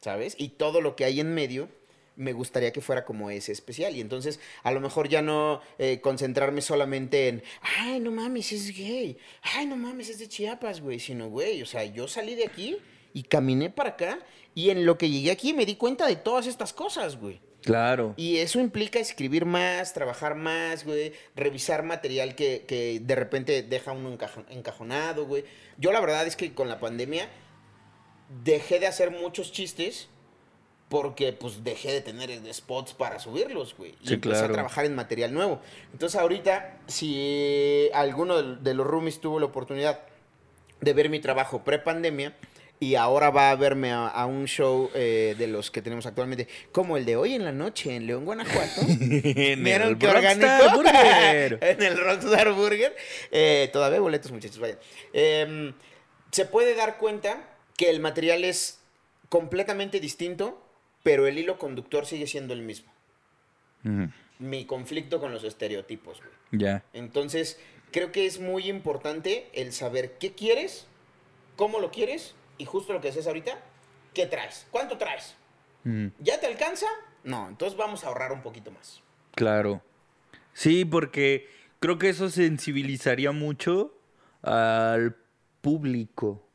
[0.00, 0.34] ¿Sabes?
[0.36, 1.68] Y todo lo que hay en medio
[2.16, 3.96] me gustaría que fuera como ese especial.
[3.96, 7.42] Y entonces, a lo mejor ya no eh, concentrarme solamente en,
[7.78, 9.16] ay, no mames, es gay.
[9.42, 10.98] Ay, no mames, es de Chiapas, güey.
[10.98, 12.76] Sino, güey, o sea, yo salí de aquí
[13.14, 14.18] y caminé para acá.
[14.54, 17.40] Y en lo que llegué aquí me di cuenta de todas estas cosas, güey.
[17.62, 18.14] Claro.
[18.16, 23.92] Y eso implica escribir más, trabajar más, güey, revisar material que, que de repente deja
[23.92, 25.44] uno encajo- encajonado, güey.
[25.78, 27.28] Yo la verdad es que con la pandemia
[28.44, 30.08] dejé de hacer muchos chistes
[30.88, 33.94] porque pues dejé de tener spots para subirlos, güey.
[34.02, 34.48] Y Sí, empecé claro.
[34.48, 35.60] a trabajar en material nuevo.
[35.92, 40.00] Entonces ahorita, si alguno de los roomies tuvo la oportunidad
[40.80, 42.36] de ver mi trabajo pre-pandemia
[42.82, 46.48] y ahora va a verme a, a un show eh, de los que tenemos actualmente,
[46.72, 48.80] como el de hoy en la noche en León, Guanajuato.
[48.88, 50.74] en ¿Vieron el qué Rockstar?
[50.74, 51.58] Burger.
[51.62, 52.96] en el Rockstar Burger.
[53.30, 54.80] Eh, todavía boletos, muchachos, vayan.
[55.12, 55.74] Em,
[56.32, 58.80] se puede dar cuenta que el material es
[59.28, 60.60] completamente distinto,
[61.04, 62.92] pero el hilo conductor sigue siendo el mismo.
[63.84, 64.08] Ujú,
[64.40, 66.20] Mi conflicto con los estereotipos.
[66.50, 66.82] Ya.
[66.94, 67.60] Entonces,
[67.92, 70.88] creo que es muy importante el saber qué quieres,
[71.54, 73.58] cómo lo quieres y justo lo que decías ahorita,
[74.14, 75.34] qué traes, cuánto traes.
[75.84, 76.12] Ujú.
[76.20, 76.86] ¿Ya te alcanza?
[77.24, 79.00] No, entonces vamos a ahorrar un poquito más.
[79.34, 79.82] Claro.
[80.52, 81.48] Sí, porque
[81.80, 83.98] creo que eso sensibilizaría mucho
[84.42, 85.16] al
[85.60, 86.46] público.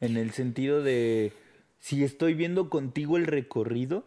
[0.00, 1.32] En el sentido de
[1.80, 4.04] si estoy viendo contigo el recorrido,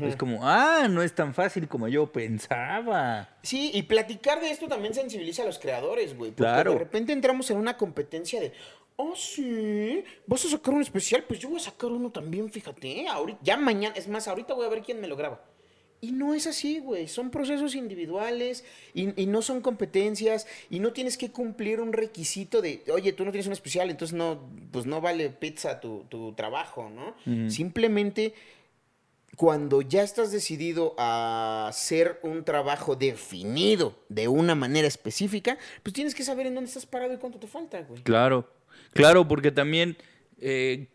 [0.00, 3.28] es como, ah, no es tan fácil como yo pensaba.
[3.42, 6.30] Sí, y platicar de esto también sensibiliza a los creadores, güey.
[6.32, 6.72] Porque Claro.
[6.72, 8.52] de repente entramos en una competencia de,
[8.96, 10.02] Oh, sí.
[10.26, 11.24] ¿Vas a sacar un especial?
[11.24, 13.06] Pues yo voy a sacar uno también, fíjate.
[13.08, 15.44] Ahorita, ya mañana, es más, ahorita voy a ver quién me lo graba.
[16.00, 17.08] Y no es así, güey.
[17.08, 22.60] Son procesos individuales y, y no son competencias y no tienes que cumplir un requisito
[22.60, 26.32] de, oye, tú no tienes un especial, entonces no, pues no vale pizza tu, tu
[26.34, 27.50] trabajo, ¿no?
[27.50, 28.34] Simplemente
[29.36, 36.14] cuando ya estás decidido a hacer un trabajo definido de una manera específica, pues tienes
[36.14, 38.02] que saber en dónde estás parado y cuánto te falta, güey.
[38.02, 38.48] Claro,
[38.92, 39.96] claro, porque también
[40.40, 40.86] eh,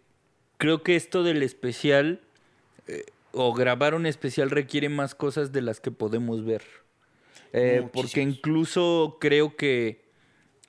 [0.58, 2.22] creo que esto del especial
[2.88, 6.64] eh, o grabar un especial requiere más cosas de las que podemos ver.
[7.54, 10.02] Eh, porque incluso creo que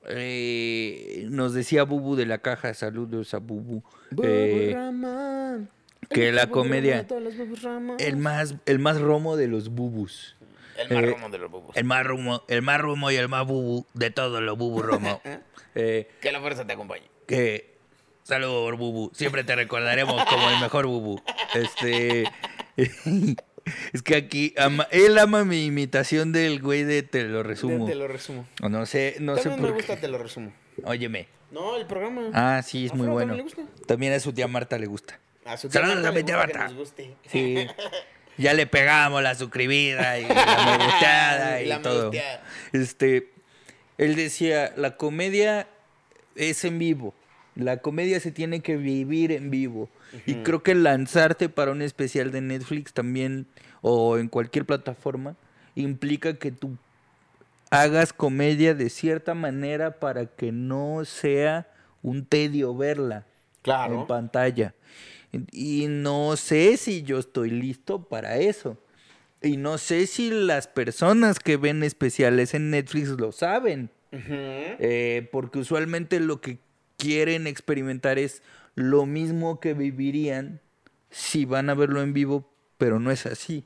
[0.08, 3.82] eh, nos decía Bubu de la caja, saludos a Bubu,
[4.22, 5.68] eh, Buburrama.
[6.10, 7.06] que la comedia-
[7.98, 10.36] el más, el más romo de los Bubus.
[10.76, 11.76] El más eh, romo de los bubos.
[11.76, 15.20] El más rumo, el más rumo y el más bubu de todos los bubu romo.
[15.74, 17.06] Eh, Que la fuerza te acompañe.
[17.26, 17.74] Que
[18.24, 21.20] saludos bubu, siempre te recordaremos como el mejor bubu.
[21.54, 22.24] Este
[23.92, 27.86] es que aquí ama- él ama mi imitación del güey de te lo resumo.
[27.86, 28.46] Te lo resumo.
[28.62, 30.00] O No sé, no sé También me por gusta, qué.
[30.02, 30.52] te lo resumo.
[30.84, 31.28] Óyeme.
[31.50, 32.30] No, el programa.
[32.32, 33.34] Ah, sí, es ¿A muy bueno.
[33.34, 33.86] también le gusta?
[33.86, 35.18] También a su tía Marta le gusta.
[35.44, 36.74] A su Saludos tía a mi tía Marta Marta.
[37.30, 37.66] Sí.
[38.38, 42.10] Ya le pegamos la suscribida y la me y La todo.
[42.72, 43.28] Este,
[43.98, 45.68] él decía, la comedia
[46.36, 47.14] es en vivo.
[47.54, 49.88] La comedia se tiene que vivir en vivo.
[50.26, 53.46] Y creo que lanzarte para un especial de Netflix también,
[53.82, 55.36] o en cualquier plataforma,
[55.74, 56.76] implica que tú
[57.70, 61.66] hagas comedia de cierta manera para que no sea
[62.02, 63.26] un tedio verla
[63.62, 64.00] Claro.
[64.02, 64.74] en pantalla.
[65.50, 68.76] Y no sé si yo estoy listo para eso.
[69.40, 73.88] Y no sé si las personas que ven especiales en Netflix lo saben.
[74.12, 74.22] Ujú.
[74.28, 76.58] Eh, porque usualmente lo que
[76.98, 78.42] quieren experimentar es
[78.74, 80.60] lo mismo que vivirían
[81.10, 83.64] si van a verlo en vivo, pero no es así.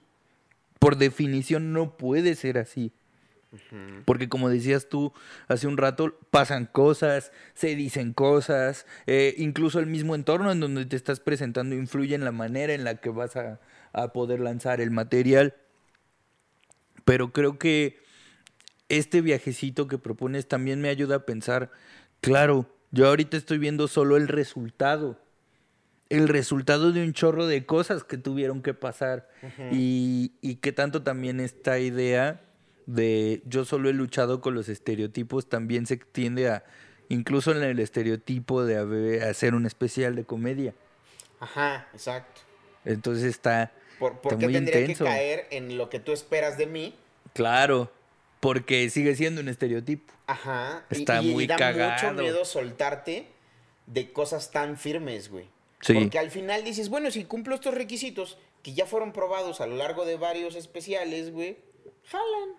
[0.79, 2.93] Por definición no puede ser así.
[4.05, 5.13] Porque como decías tú
[5.49, 10.85] hace un rato, pasan cosas, se dicen cosas, eh, incluso el mismo entorno en donde
[10.85, 13.61] te estás presentando influye en la manera en la que vas a,
[13.93, 15.55] a poder lanzar el material.
[17.05, 17.99] Pero creo que
[18.89, 21.71] este viajecito que propones también me ayuda a pensar,
[22.21, 25.19] claro, yo ahorita estoy viendo solo el resultado,
[26.09, 29.29] el resultado de un chorro de cosas que tuvieron que pasar
[29.73, 32.41] y, y que tanto también esta idea
[32.87, 36.65] de yo solo he luchado con los estereotipos también se extiende a
[37.09, 40.75] incluso en el estereotipo de hacer un especial de comedia.
[41.41, 42.41] Ajá, exacto.
[42.85, 45.05] Entonces está, ¿Por, está por qué muy tendría intenso.
[45.05, 46.95] que caer en lo que tú esperas de mí?
[47.33, 47.91] Claro,
[48.47, 50.13] porque sigue siendo un estereotipo.
[50.27, 50.85] Ajá.
[50.91, 51.93] y- Está y, muy da cagado.
[52.11, 53.27] mucho miedo soltarte
[53.87, 55.47] de cosas tan firmes, güey.
[55.81, 55.95] Sí.
[55.95, 59.77] Porque al final dices, bueno, si cumplo estos requisitos que ya fueron probados a lo
[59.77, 61.57] largo de varios especiales, güey,
[62.11, 62.57] jalan.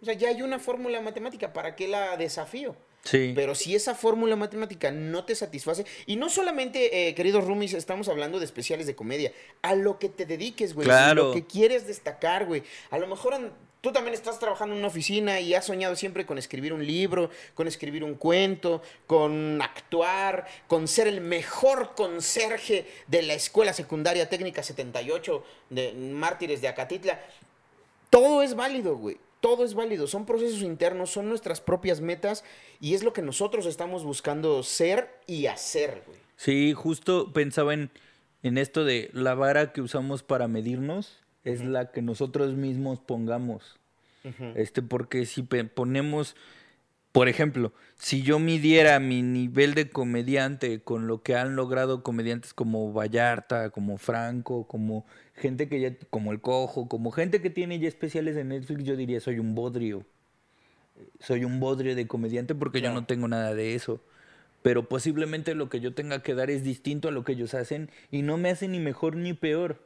[0.00, 2.76] O sea, ya hay una fórmula matemática, ¿para qué la desafío?
[3.04, 3.32] Sí.
[3.34, 8.08] Pero si esa fórmula matemática no te satisface, y no solamente, eh, queridos roomies, estamos
[8.08, 11.28] hablando de especiales de comedia, a lo que te dediques, güey, Claro.
[11.28, 12.62] lo que quieres destacar, güey.
[12.90, 13.34] A lo mejor
[13.84, 17.28] tú también estás trabajando en una oficina y has soñado siempre con escribir un libro,
[17.52, 24.30] con escribir un cuento, con actuar, con ser el mejor conserje de la Escuela Secundaria
[24.30, 27.20] Técnica 78 de Mártires de Acatitla.
[28.08, 29.18] Todo es válido, güey.
[29.40, 30.06] Todo es válido.
[30.06, 32.42] Son procesos internos, son nuestras propias metas
[32.80, 36.18] y es lo que nosotros estamos buscando ser y hacer, güey.
[36.36, 37.90] Sí, justo pensaba en,
[38.42, 43.78] en esto de la vara que usamos para medirnos es la que nosotros mismos pongamos.
[44.54, 46.34] Este, porque si ponemos,
[47.12, 52.54] por ejemplo, si yo midiera mi nivel de comediante con lo que han logrado comediantes
[52.54, 55.04] como Vallarta, como Franco, como
[55.34, 58.96] gente que ya, como el Cojo, como gente que tiene ya especiales en Netflix, yo
[58.96, 60.06] diría soy un bodrio.
[61.20, 64.00] Soy un bodrio de comediante porque yo no tengo nada de eso.
[64.62, 67.90] Pero posiblemente lo que yo tenga que dar es distinto a lo que ellos hacen
[68.10, 69.84] y no me hace ni mejor ni peor.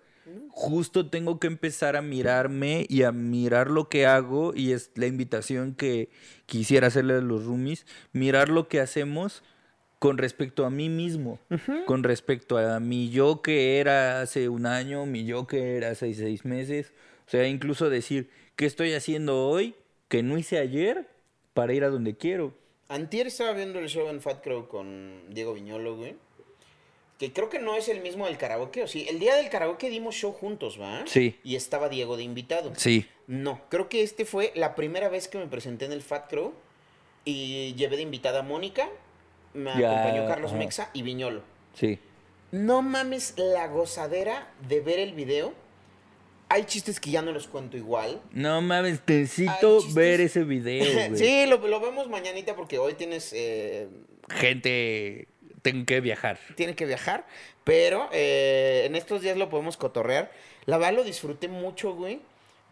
[0.51, 5.07] Justo tengo que empezar a mirarme y a mirar lo que hago y es la
[5.07, 6.11] invitación que
[6.47, 9.43] quisiera hacerle a los roomies, mirar lo que hacemos
[9.99, 11.39] con respecto a mí mismo,
[11.87, 16.13] con respecto a mi yo que era hace un año, mi yo que era hace
[16.15, 16.93] seis meses,
[17.27, 19.75] o sea, incluso decir, ¿qué estoy haciendo hoy
[20.09, 21.09] que no hice ayer
[21.53, 22.55] para ir a donde quiero?
[22.89, 26.17] Antier estaba viendo el show en Fat Crow con Diego Viñolo, güey.
[27.19, 29.07] Que creo que no es el mismo del karaoke, o sí.
[29.09, 31.03] El día del karaoke dimos show juntos, ¿va?
[31.07, 31.37] Sí.
[31.43, 32.73] Y estaba Diego de invitado.
[32.77, 33.07] Sí.
[33.27, 36.53] No, creo que este fue la primera vez que me presenté en el Fat Crow
[37.25, 38.89] y llevé de invitada a Mónica,
[39.53, 40.59] me Ya, acompañó Carlos ajá.
[40.59, 41.43] Mexa y Viñolo.
[41.75, 41.99] Sí.
[42.53, 45.53] No mames la gozadera de ver el video.
[46.51, 48.23] Hay chistes que ya no los cuento igual.
[48.31, 51.19] No mames, Hay necesito ver ese video, güey.
[51.19, 53.33] sí, lo, lo vemos mañanita porque hoy tienes...
[53.35, 53.89] eh,
[54.31, 55.27] Gente,
[55.73, 56.39] tengo que viajar.
[56.55, 57.27] tiene que viajar.
[57.65, 60.31] Pero eh, en estos días lo podemos cotorrear.
[60.67, 62.21] La verdad lo disfruté mucho, güey.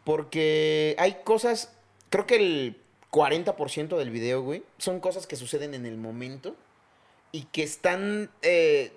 [0.04, 1.72] Porque hay cosas.
[2.10, 2.76] Creo que el
[3.10, 6.56] 40% del video, güey, son cosas que suceden en el momento.
[7.32, 8.92] Y que están eh,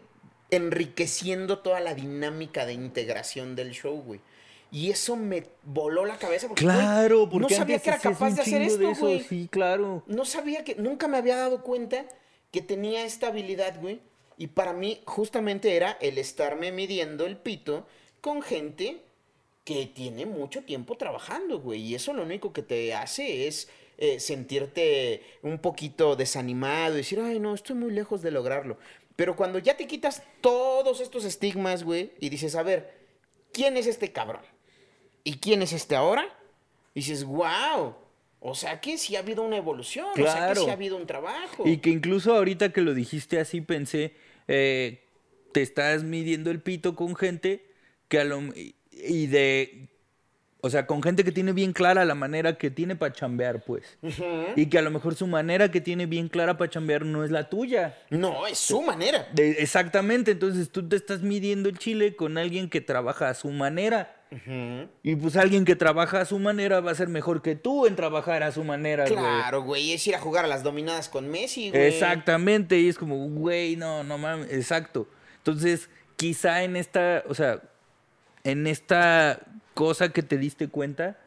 [0.51, 4.21] enriqueciendo toda la dinámica de integración del show, güey.
[4.71, 8.41] Y eso me voló la cabeza porque, Claro, porque no sabía que era capaz de
[8.41, 10.03] hacer esto, eso, güey Sí, claro.
[10.05, 12.05] no sabía que, nunca me había dado cuenta
[12.51, 13.99] que tenía esta habilidad, güey.
[14.37, 17.85] Y para mí, justamente era el estarme midiendo el pito
[18.21, 19.01] con gente
[19.63, 21.81] que tiene mucho tiempo trabajando, güey.
[21.81, 27.19] Y eso lo único que te hace es eh, sentirte un poquito desanimado y decir,
[27.19, 28.77] ay, no, estoy muy lejos de lograrlo.
[29.15, 32.93] Pero cuando ya te quitas todos estos estigmas, güey, y dices, a ver,
[33.51, 34.41] ¿quién es este cabrón?
[35.25, 36.25] ¿Y quién es este ahora?
[36.93, 37.95] Y dices, wow.
[38.41, 41.05] O sea que sí ha habido una evolución, o sea que sí ha habido un
[41.05, 41.67] trabajo.
[41.67, 44.13] Y que incluso ahorita que lo dijiste así pensé,
[44.47, 45.03] eh,
[45.51, 47.65] te estás midiendo el pito con gente
[48.07, 48.41] que a lo...
[48.91, 49.89] Y de...
[50.61, 53.97] O sea, con gente que tiene bien clara la manera que tiene para chambear, pues.
[54.57, 57.31] Y que a lo mejor su manera que tiene bien clara para chambear no es
[57.31, 57.97] la tuya.
[58.09, 59.29] No, es su manera.
[59.31, 63.49] De- exactamente, entonces tú te estás midiendo el chile con alguien que trabaja a su
[63.51, 64.18] manera.
[65.03, 67.95] Y pues alguien que trabaja a su manera va a ser mejor que tú en
[67.95, 69.15] trabajar a su manera, güey.
[69.17, 71.87] Claro, güey, es ir a jugar a las dominadas con Messi, güey.
[71.87, 75.07] Exactamente, y es como, güey, no, no mames, exacto.
[75.37, 77.61] Entonces, quizá en esta, o sea,
[78.43, 79.39] en esta
[79.73, 81.17] cosa que te diste cuenta,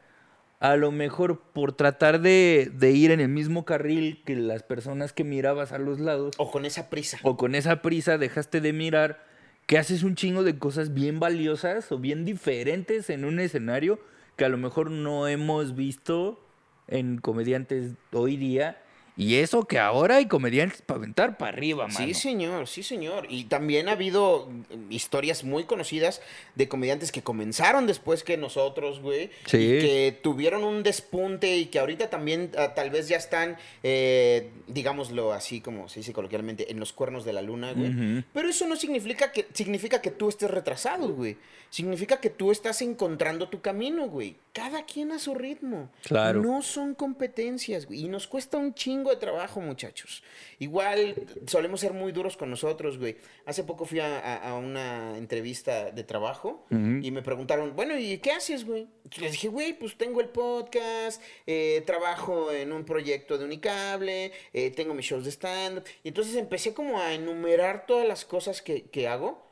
[0.61, 5.13] a lo mejor por tratar de, de ir en el mismo carril que las personas
[5.13, 7.19] que mirabas a los lados, O con esa prisa.
[7.25, 9.27] o con esa prisa dejaste de mirar
[9.73, 13.99] que haces un chingo de cosas bien valiosas o bien diferentes en un escenario
[14.37, 16.45] que a lo mejor no hemos visto
[16.89, 18.82] en comediantes hoy día.
[19.17, 22.07] Y eso que ahora hay comediantes para aventar para arriba, mano.
[22.07, 23.27] Sí, señor, sí, señor.
[23.29, 26.23] Y también ha habido mm, historias muy conocidas
[26.55, 29.31] de comediantes que comenzaron después que nosotros, güey.
[29.47, 29.59] Sí.
[29.59, 34.51] Y que tuvieron un despunte y que ahorita también ah, tal vez ya están, eh,
[34.67, 38.25] digámoslo así como se dice coloquialmente, en los cuernos de la luna, güey.
[38.33, 41.37] Pero eso no significa que, significa que tú estés retrasado, güey.
[41.69, 44.37] Significa que tú estás encontrando tu camino, güey.
[44.53, 45.89] Cada quien a su ritmo.
[46.03, 46.43] Claro.
[46.43, 48.05] No son competencias, güey.
[48.05, 50.23] Y nos cuesta un chingo de trabajo, muchachos.
[50.59, 51.15] Igual
[51.47, 53.17] solemos ser muy duros con nosotros, güey.
[53.47, 57.01] Hace poco fui a, a- a una entrevista de trabajo Ujú.
[57.03, 58.89] y me preguntaron, bueno, ¿y qué haces, güey?
[59.19, 64.71] Les dije, güey, pues tengo el podcast, eh, trabajo en un proyecto de Unicable, eh,
[64.71, 65.85] tengo mis shows de stand-up.
[66.05, 69.47] Y entonces empecé como a enumerar todas las cosas que, que hago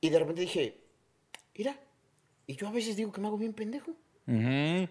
[0.00, 0.76] y de repente dije,
[1.56, 1.78] mira,
[2.46, 3.90] y yo a veces digo que me hago bien pendejo.
[4.28, 4.88] Ujú.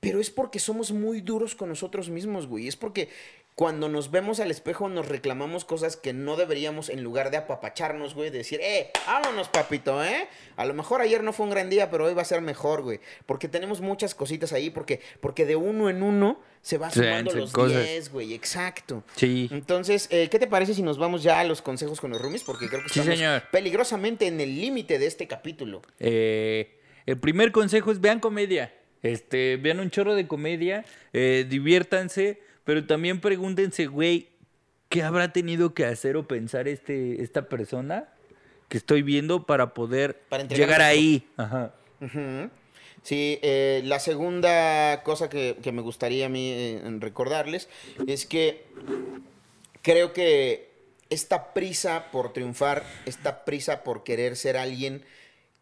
[0.00, 2.68] Pero es porque somos muy duros con nosotros mismos, güey.
[2.68, 3.08] Es porque
[3.54, 8.14] cuando nos vemos al espejo nos reclamamos cosas que no deberíamos en lugar de apapacharnos,
[8.14, 8.28] güey.
[8.30, 10.28] De decir, eh, vámonos, papito, ¿eh?
[10.56, 12.82] A lo mejor ayer no fue un gran día, pero hoy va a ser mejor,
[12.82, 13.00] güey.
[13.24, 17.50] Porque tenemos muchas cositas ahí, porque, porque de uno en uno se va sumando los
[17.52, 17.82] cosas.
[17.84, 18.34] 10, güey.
[18.34, 19.02] Exacto.
[19.16, 19.48] Sí.
[19.50, 22.44] Entonces, eh, ¿qué te parece si nos vamos ya a los consejos con los roomies?
[22.44, 23.42] Porque creo que Sí, estamos señor.
[23.50, 25.80] peligrosamente en el límite de este capítulo.
[25.98, 28.74] Eh, el primer consejo es vean comedia.
[29.06, 34.28] Este, vean un chorro de comedia, eh, diviértanse, pero también pregúntense, güey,
[34.88, 38.08] ¿qué habrá tenido que hacer o pensar este, esta persona
[38.68, 41.28] que estoy viendo para poder Para llegar ahí?
[41.36, 41.72] Ajá.
[43.02, 47.68] Sí, eh, la segunda cosa que, que me gustaría a mí eh, recordarles
[48.08, 48.64] es que
[49.82, 50.70] creo que
[51.10, 55.04] esta prisa por triunfar, esta prisa por querer ser alguien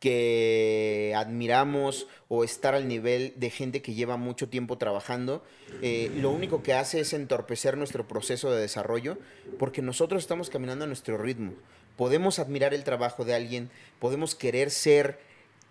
[0.05, 5.43] que admiramos o estar al nivel de gente que lleva mucho tiempo trabajando,
[5.81, 9.17] eh, lo único que hace es entorpecer nuestro proceso de desarrollo
[9.59, 11.55] porque nosotros estamos caminando a nuestro ritmo.
[11.97, 15.21] Podemos admirar el trabajo de alguien, podemos querer ser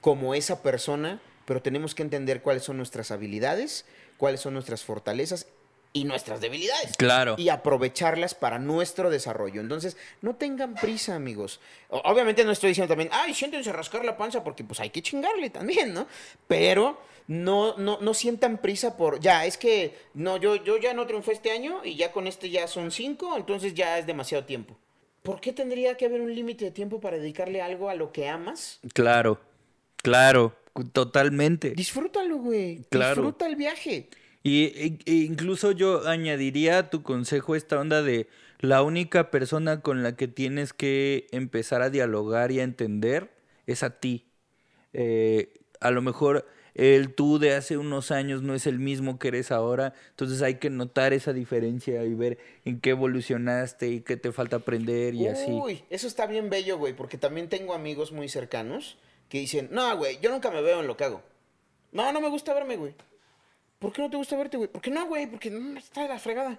[0.01, 3.85] como esa persona, pero tenemos que entender cuáles son nuestras habilidades,
[4.17, 5.45] cuáles son nuestras fortalezas
[5.93, 6.97] y nuestras debilidades.
[6.97, 7.35] Claro.
[7.37, 9.61] Y aprovecharlas para nuestro desarrollo.
[9.61, 11.59] Entonces, no tengan prisa, amigos.
[11.89, 15.03] Obviamente no estoy diciendo también, ay, siéntense a rascar la panza porque pues hay que
[15.03, 16.07] chingarle también, ¿no?
[16.47, 21.05] Pero no, no, no sientan prisa por, ya, es que, no, yo, yo ya no
[21.05, 24.75] triunfé este año y ya con este ya son cinco, entonces ya es demasiado tiempo.
[25.21, 28.27] ¿Por qué tendría que haber un límite de tiempo para dedicarle algo a lo que
[28.27, 28.79] amas?
[28.93, 29.39] Claro,
[29.97, 30.53] claro,
[30.91, 31.71] totalmente.
[31.71, 32.83] Disfrútalo, güey.
[32.89, 33.21] Claro.
[33.21, 34.09] Disfruta el viaje.
[34.43, 38.27] Y incluso yo añadiría a tu consejo esta onda de
[38.59, 43.31] la única persona con la que tienes que empezar a dialogar y a entender
[43.67, 44.25] es a ti.
[44.91, 49.29] Eh, a lo mejor el tú de hace unos años no es el mismo que
[49.29, 54.17] eres ahora, entonces hay que notar esa diferencia y ver en qué evolucionaste y qué
[54.17, 55.51] te falta aprender y así.
[55.51, 58.97] Uy, eso está bien bello, güey, porque también tengo amigos muy cercanos
[59.29, 61.21] que dicen, no, güey, yo nunca me veo en lo que hago.
[61.91, 62.93] No, no me gusta verme, güey.
[63.83, 64.69] ¿Por qué no te gusta verte, güey?
[64.69, 65.27] ¿Por qué no, güey?
[65.27, 66.57] Porque no está de la fregada.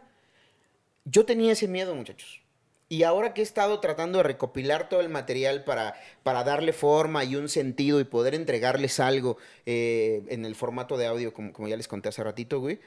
[1.07, 2.43] Yo tenía ese miedo, muchachos.
[2.91, 7.25] Y ahora que he estado tratando de recopilar todo el material para, para darle forma
[7.25, 11.67] y un sentido y poder entregarles algo eh, en el formato de audio, como, como
[11.67, 12.79] ya les conté hace ratito, güey,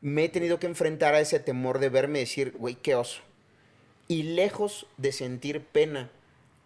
[0.00, 3.20] me he tenido que enfrentar a ese temor de verme decir, güey, qué oso.
[4.08, 6.10] Y lejos de sentir pena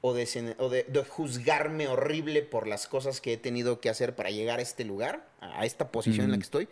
[0.00, 4.14] o, de, o de- de juzgarme horrible por las cosas que he tenido que hacer
[4.14, 6.68] para llegar a este lugar, a esta posición en la que estoy,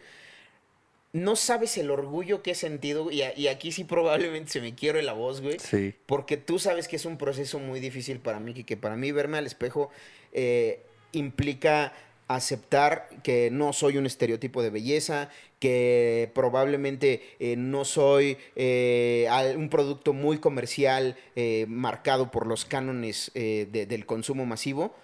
[1.15, 4.75] no sabes el orgullo que he sentido, y, a- y aquí sí probablemente se me
[4.75, 5.59] quiere la voz, güey.
[5.61, 5.95] Sí.
[6.07, 9.13] Porque tú sabes que es un proceso muy difícil para mí, que, que para mí
[9.13, 9.91] verme al espejo
[10.33, 10.81] eh,
[11.13, 11.93] implica
[12.27, 19.69] aceptar que no soy un estereotipo de belleza, que probablemente eh, no soy eh, un
[19.69, 24.95] producto muy comercial eh, marcado por los cánones de- del consumo masivo,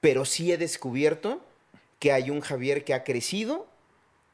[0.00, 1.40] pero sí he descubierto
[2.00, 3.66] que hay un Javier que ha crecido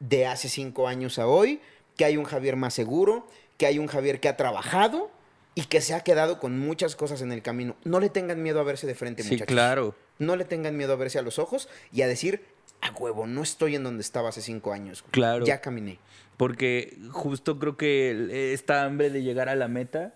[0.09, 1.59] de hace cinco años a hoy,
[1.97, 3.25] que hay un Javier más seguro,
[3.57, 5.11] que hay un Javier que ha trabajado
[5.55, 7.75] y que se ha quedado con muchas cosas en el camino.
[7.83, 9.47] No le tengan miedo a verse de frente, Sí, muchachos.
[9.53, 9.95] claro.
[10.19, 12.43] No le tengan miedo a verse a los ojos y a decir,
[12.81, 15.03] a huevo, no estoy en donde estaba hace cinco años.
[15.11, 15.45] Claro.
[15.45, 15.99] Ya caminé.
[16.37, 20.15] Porque justo creo que esta hambre de llegar a la meta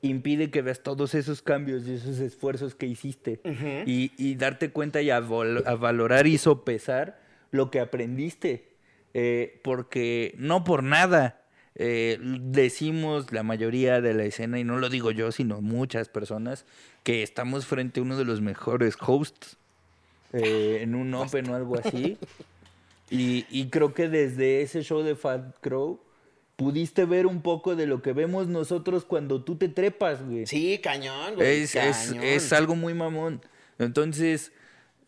[0.00, 3.40] impide que veas todos esos cambios y esos esfuerzos que hiciste
[3.86, 5.20] y, y darte cuenta y a, a
[5.74, 8.71] valorar y sopesar lo que aprendiste.
[9.14, 11.42] Eh, porque no por nada
[11.74, 16.64] eh, decimos la mayoría de la escena, y no lo digo yo, sino muchas personas,
[17.02, 19.56] que estamos frente a uno de los mejores hosts
[20.32, 22.18] eh, en un Open o algo así.
[23.10, 26.00] Y, y creo que desde ese show de Fat Crow
[26.56, 30.46] pudiste ver un poco de lo que vemos nosotros cuando tú te trepas, güey.
[30.46, 31.62] Sí, cañón, güey.
[31.62, 32.24] es, es, cañón.
[32.24, 33.42] es algo muy mamón.
[33.78, 34.50] Entonces,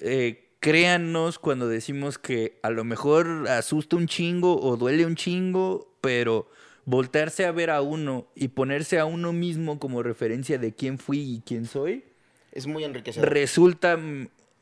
[0.00, 5.92] eh, créannos cuando decimos que a lo mejor asusta un chingo o duele un chingo,
[6.00, 6.48] pero
[6.86, 11.18] voltearse a ver a uno y ponerse a uno mismo como referencia de quién fui
[11.18, 12.02] y quién soy,
[12.50, 13.28] Es muy enriquecedor.
[13.28, 13.98] resulta,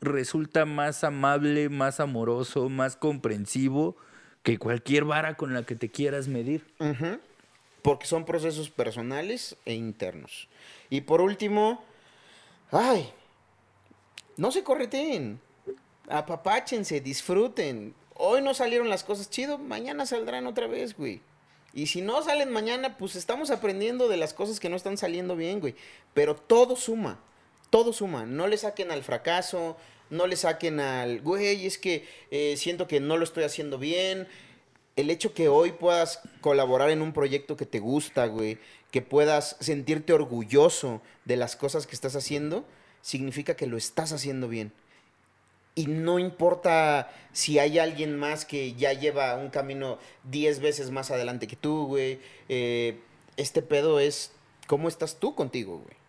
[0.01, 3.95] resulta más amable, más amoroso, más comprensivo
[4.41, 6.65] que cualquier vara con la que te quieras medir.
[7.81, 10.49] Porque son procesos personales e internos.
[10.89, 11.81] Y por último,
[12.71, 13.09] ay,
[14.35, 15.39] no se correten.
[16.09, 17.95] Apapáchense, disfruten.
[18.15, 21.21] Hoy no salieron las cosas chido, mañana saldrán otra vez, güey.
[21.73, 25.35] Y si no salen mañana, pues estamos aprendiendo de las cosas que no están saliendo
[25.35, 25.75] bien, güey.
[26.13, 27.19] Pero todo suma,
[27.71, 28.25] todo suma.
[28.25, 29.75] No le saquen al fracaso,
[30.11, 34.27] no le saquen al, güey, es que eh, siento que no lo estoy haciendo bien.
[34.95, 38.59] El hecho que hoy puedas colaborar en un proyecto que te gusta, güey,
[38.91, 42.63] que puedas sentirte orgulloso de las cosas que estás haciendo,
[43.01, 44.71] significa que lo estás haciendo bien.
[45.75, 51.09] Y no importa si hay alguien más que ya lleva un camino 10 veces más
[51.11, 52.19] adelante que tú, güey.
[52.49, 52.99] eh,
[53.37, 54.31] este pedo es
[54.67, 56.02] cómo estás tú contigo, güey.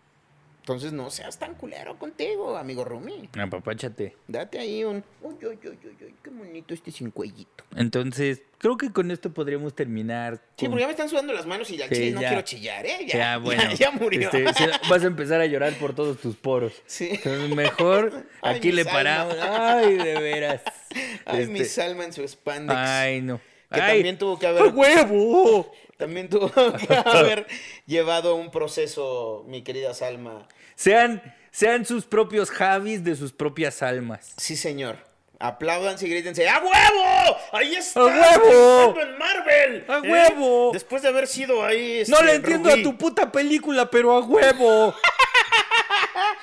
[0.65, 3.29] Entonces no seas tan culero contigo, amigo Rumi.
[3.39, 4.15] Apapáchate.
[4.27, 5.03] Date ahí un...
[5.21, 7.63] Uy, uy, uy, uy, uy, qué bonito este sin cuellito.
[7.75, 10.41] Entonces, creo que con esto podríamos terminar.
[10.57, 12.29] Sí, con- porque ya me están sudando las manos y al Sí, chile no ya.
[12.29, 12.97] quiero chillar, ¿eh?
[13.05, 13.61] Ya, Ya, bueno.
[13.61, 14.21] ya, ya murió.
[14.21, 16.73] este, sí, vas a empezar a llorar por todos tus poros.
[16.87, 17.09] Sí.
[17.11, 19.35] Entonces, mejor Ay, aquí le paramos.
[19.39, 20.61] Ay, de veras.
[21.25, 22.75] Ay, mi Este, Salma en su spandex.
[22.75, 23.39] Ay, no.
[23.71, 24.73] Que Ay, también tuvo que ¡a haber...
[24.73, 25.71] huevo!
[25.97, 27.47] También tuvo que haber
[27.85, 30.45] llevado un proceso, mi querida Salma.
[30.75, 31.21] Sean,
[31.51, 34.33] sean sus propios Javis de sus propias almas.
[34.37, 34.97] Sí, señor.
[35.37, 37.37] Apláudanse y grítense, ¡a huevo!
[37.51, 37.99] ¡Ahí está!
[37.99, 39.01] ¡A huevo!
[39.01, 39.85] en Marvel!
[39.87, 40.09] ¡A ¿eh?
[40.09, 40.69] huevo!
[40.71, 42.03] Después de haber sido ahí.
[42.07, 42.79] No este, le entiendo Rubí.
[42.79, 44.95] a tu puta película, pero a huevo.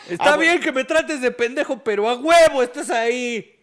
[0.09, 3.59] Está Ah, bien que me trates de pendejo, pero a huevo estás ahí.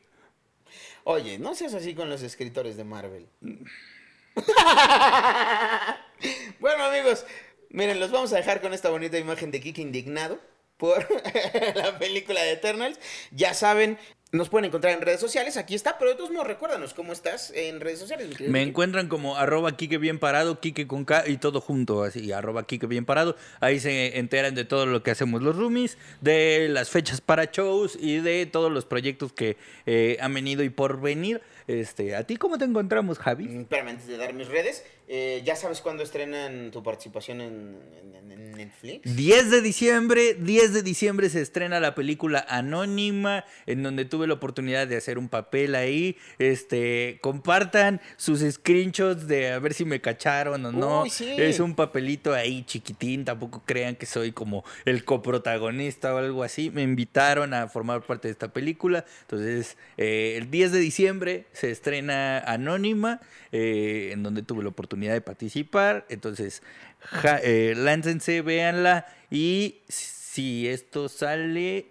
[1.04, 3.28] Oye, no seas así con los escritores de Marvel.
[6.60, 7.26] bueno, amigos,
[7.70, 10.40] miren, los vamos a dejar con esta bonita imagen de Kiki indignado
[10.80, 11.06] por
[11.76, 12.98] la película de Eternals.
[13.32, 14.00] Ya saben,
[14.32, 17.50] Nos pueden encontrar en redes sociales, aquí está, pero de todos modos, recuérdanos cómo estás
[17.56, 18.40] en redes sociales.
[18.42, 22.68] Me encuentran como arroba Kike bien parado, Kike con K y todo junto, así, arroba
[22.68, 23.36] Kike bien parado.
[23.60, 27.98] Ahí se enteran de todo lo que hacemos los roomies, de las fechas para shows
[28.00, 29.58] y de todos los proyectos que
[29.88, 31.42] eh, han venido y por venir.
[31.66, 33.46] Este, ¿A ti cómo te encontramos, Javi?
[33.48, 37.78] Mm, Espérame, antes de dar mis redes, eh, ¿ya sabes cuándo estrenan tu participación en,
[38.16, 39.16] en- en Netflix?
[39.16, 44.34] 10 de diciembre, 10 de diciembre se estrena la película Anónima, en donde tuve la
[44.34, 46.18] oportunidad de hacer un papel ahí.
[46.40, 51.04] Este, compartan sus screenshots de a ver si me cacharon o no.
[51.04, 51.36] Uy, sí.
[51.38, 56.70] Es un papelito ahí chiquitín, tampoco crean que soy como el coprotagonista o algo así.
[56.70, 59.06] Me invitaron a formar parte de esta película.
[59.22, 63.22] Entonces, eh, el 10 de diciembre se estrena Anónima,
[63.54, 66.06] eh, en donde tuve la oportunidad de participar.
[66.10, 66.62] Entonces,
[67.00, 69.06] ja- eh, láncense, véanla.
[69.32, 71.86] Y si esto sale.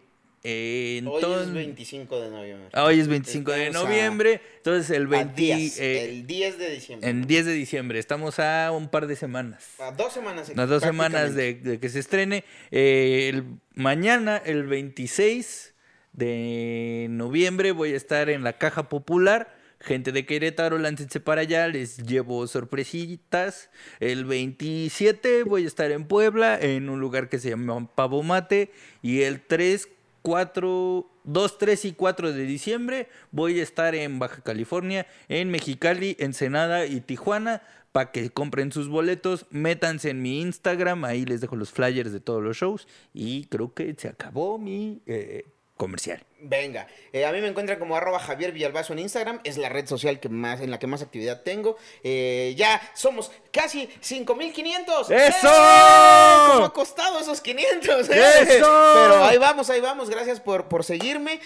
[0.51, 2.69] Eh, Hoy es entonces- 25 de noviembre.
[2.81, 6.59] Hoy es 25 de Estamos a- noviembre, entonces el A 20, días, eh, el 10
[6.59, 7.11] de diciembre.
[7.11, 9.65] en 10 de diciembre, estamos a un par de semanas.
[9.79, 10.51] A dos semanas.
[10.57, 12.45] Las dos semanas de, de que se estrene.
[12.71, 13.45] Eh, el-
[13.75, 15.75] mañana, el 26
[16.13, 19.55] de noviembre, voy a estar en la Caja Popular.
[19.81, 23.71] Gente de Querétaro, láncense para allá, les llevo sorpresitas.
[24.01, 28.73] El 27 voy a estar en Puebla, en un lugar que se llama Pavo Mate.
[29.03, 29.89] Y el 3,
[30.23, 36.17] 4, 2, 3 y 4 de diciembre voy a estar en Baja California, en Mexicali,
[36.19, 37.63] Ensenada y Tijuana.
[37.93, 42.21] Para que compren sus boletos, métanse en mi Instagram, ahí les dejo los flyers de
[42.21, 42.87] todos los shows.
[43.15, 45.47] Y creo que se acabó mi eh,
[45.77, 46.23] comercial.
[46.41, 49.87] Venga, eh, a mí me encuentran como arroba Javier Villalbazo en Instagram, es la red
[49.89, 51.77] social que más, en la que más actividad tengo.
[52.05, 55.11] Eh, ya somos casi 5500.
[55.11, 55.49] ¡Eso!
[55.49, 56.53] ¡Eh!
[56.53, 58.09] ¿Cómo ha costado esos 500?
[58.11, 58.21] eh?
[58.43, 58.93] ¡Eso!
[58.95, 61.41] Pero ahí vamos, ahí vamos, gracias por, por seguirme.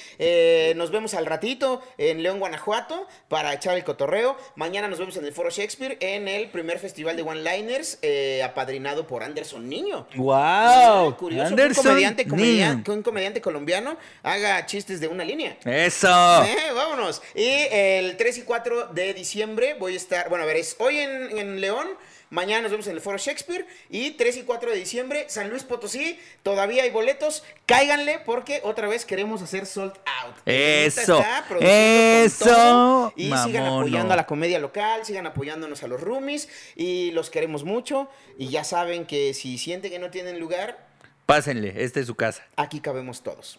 [0.77, 4.37] Nos vemos al ratito en León, Guanajuato, para echar el cotorreo.
[4.57, 7.99] Mañana nos vemos en el Foro Shakespeare, en el primer festival de One-Liners,
[8.45, 10.07] apadrinado por Anderson Niño.
[10.17, 11.17] ¡Wow!
[11.17, 15.57] Curioso un comediante, comedian- que un comediante colombiano haga chistes de una línea.
[15.65, 16.09] ¡Eso!
[16.45, 17.23] Eh, vámonos.
[17.35, 20.99] Y el 3 y 4 de diciembre voy a estar, bueno, a ver, es hoy
[20.99, 21.89] en, en León,
[22.31, 25.63] mañana nos vemos en el Foro Shakespeare y 3 y 4 de diciembre, San Luis
[25.63, 30.37] Potosí, todavía hay boletos, cáiganle porque otra vez queremos hacer sold out.
[30.47, 31.23] Eso,
[31.61, 33.13] eso.
[33.17, 37.65] Y sigan apoyando a la comedia local, sigan apoyándonos a los roomies y los queremos
[37.65, 38.09] mucho
[38.39, 40.91] y ya saben que si sienten que no tienen lugar,
[41.27, 42.45] Pásenle, esta es su casa.
[42.57, 43.59] aquí cabemos todos.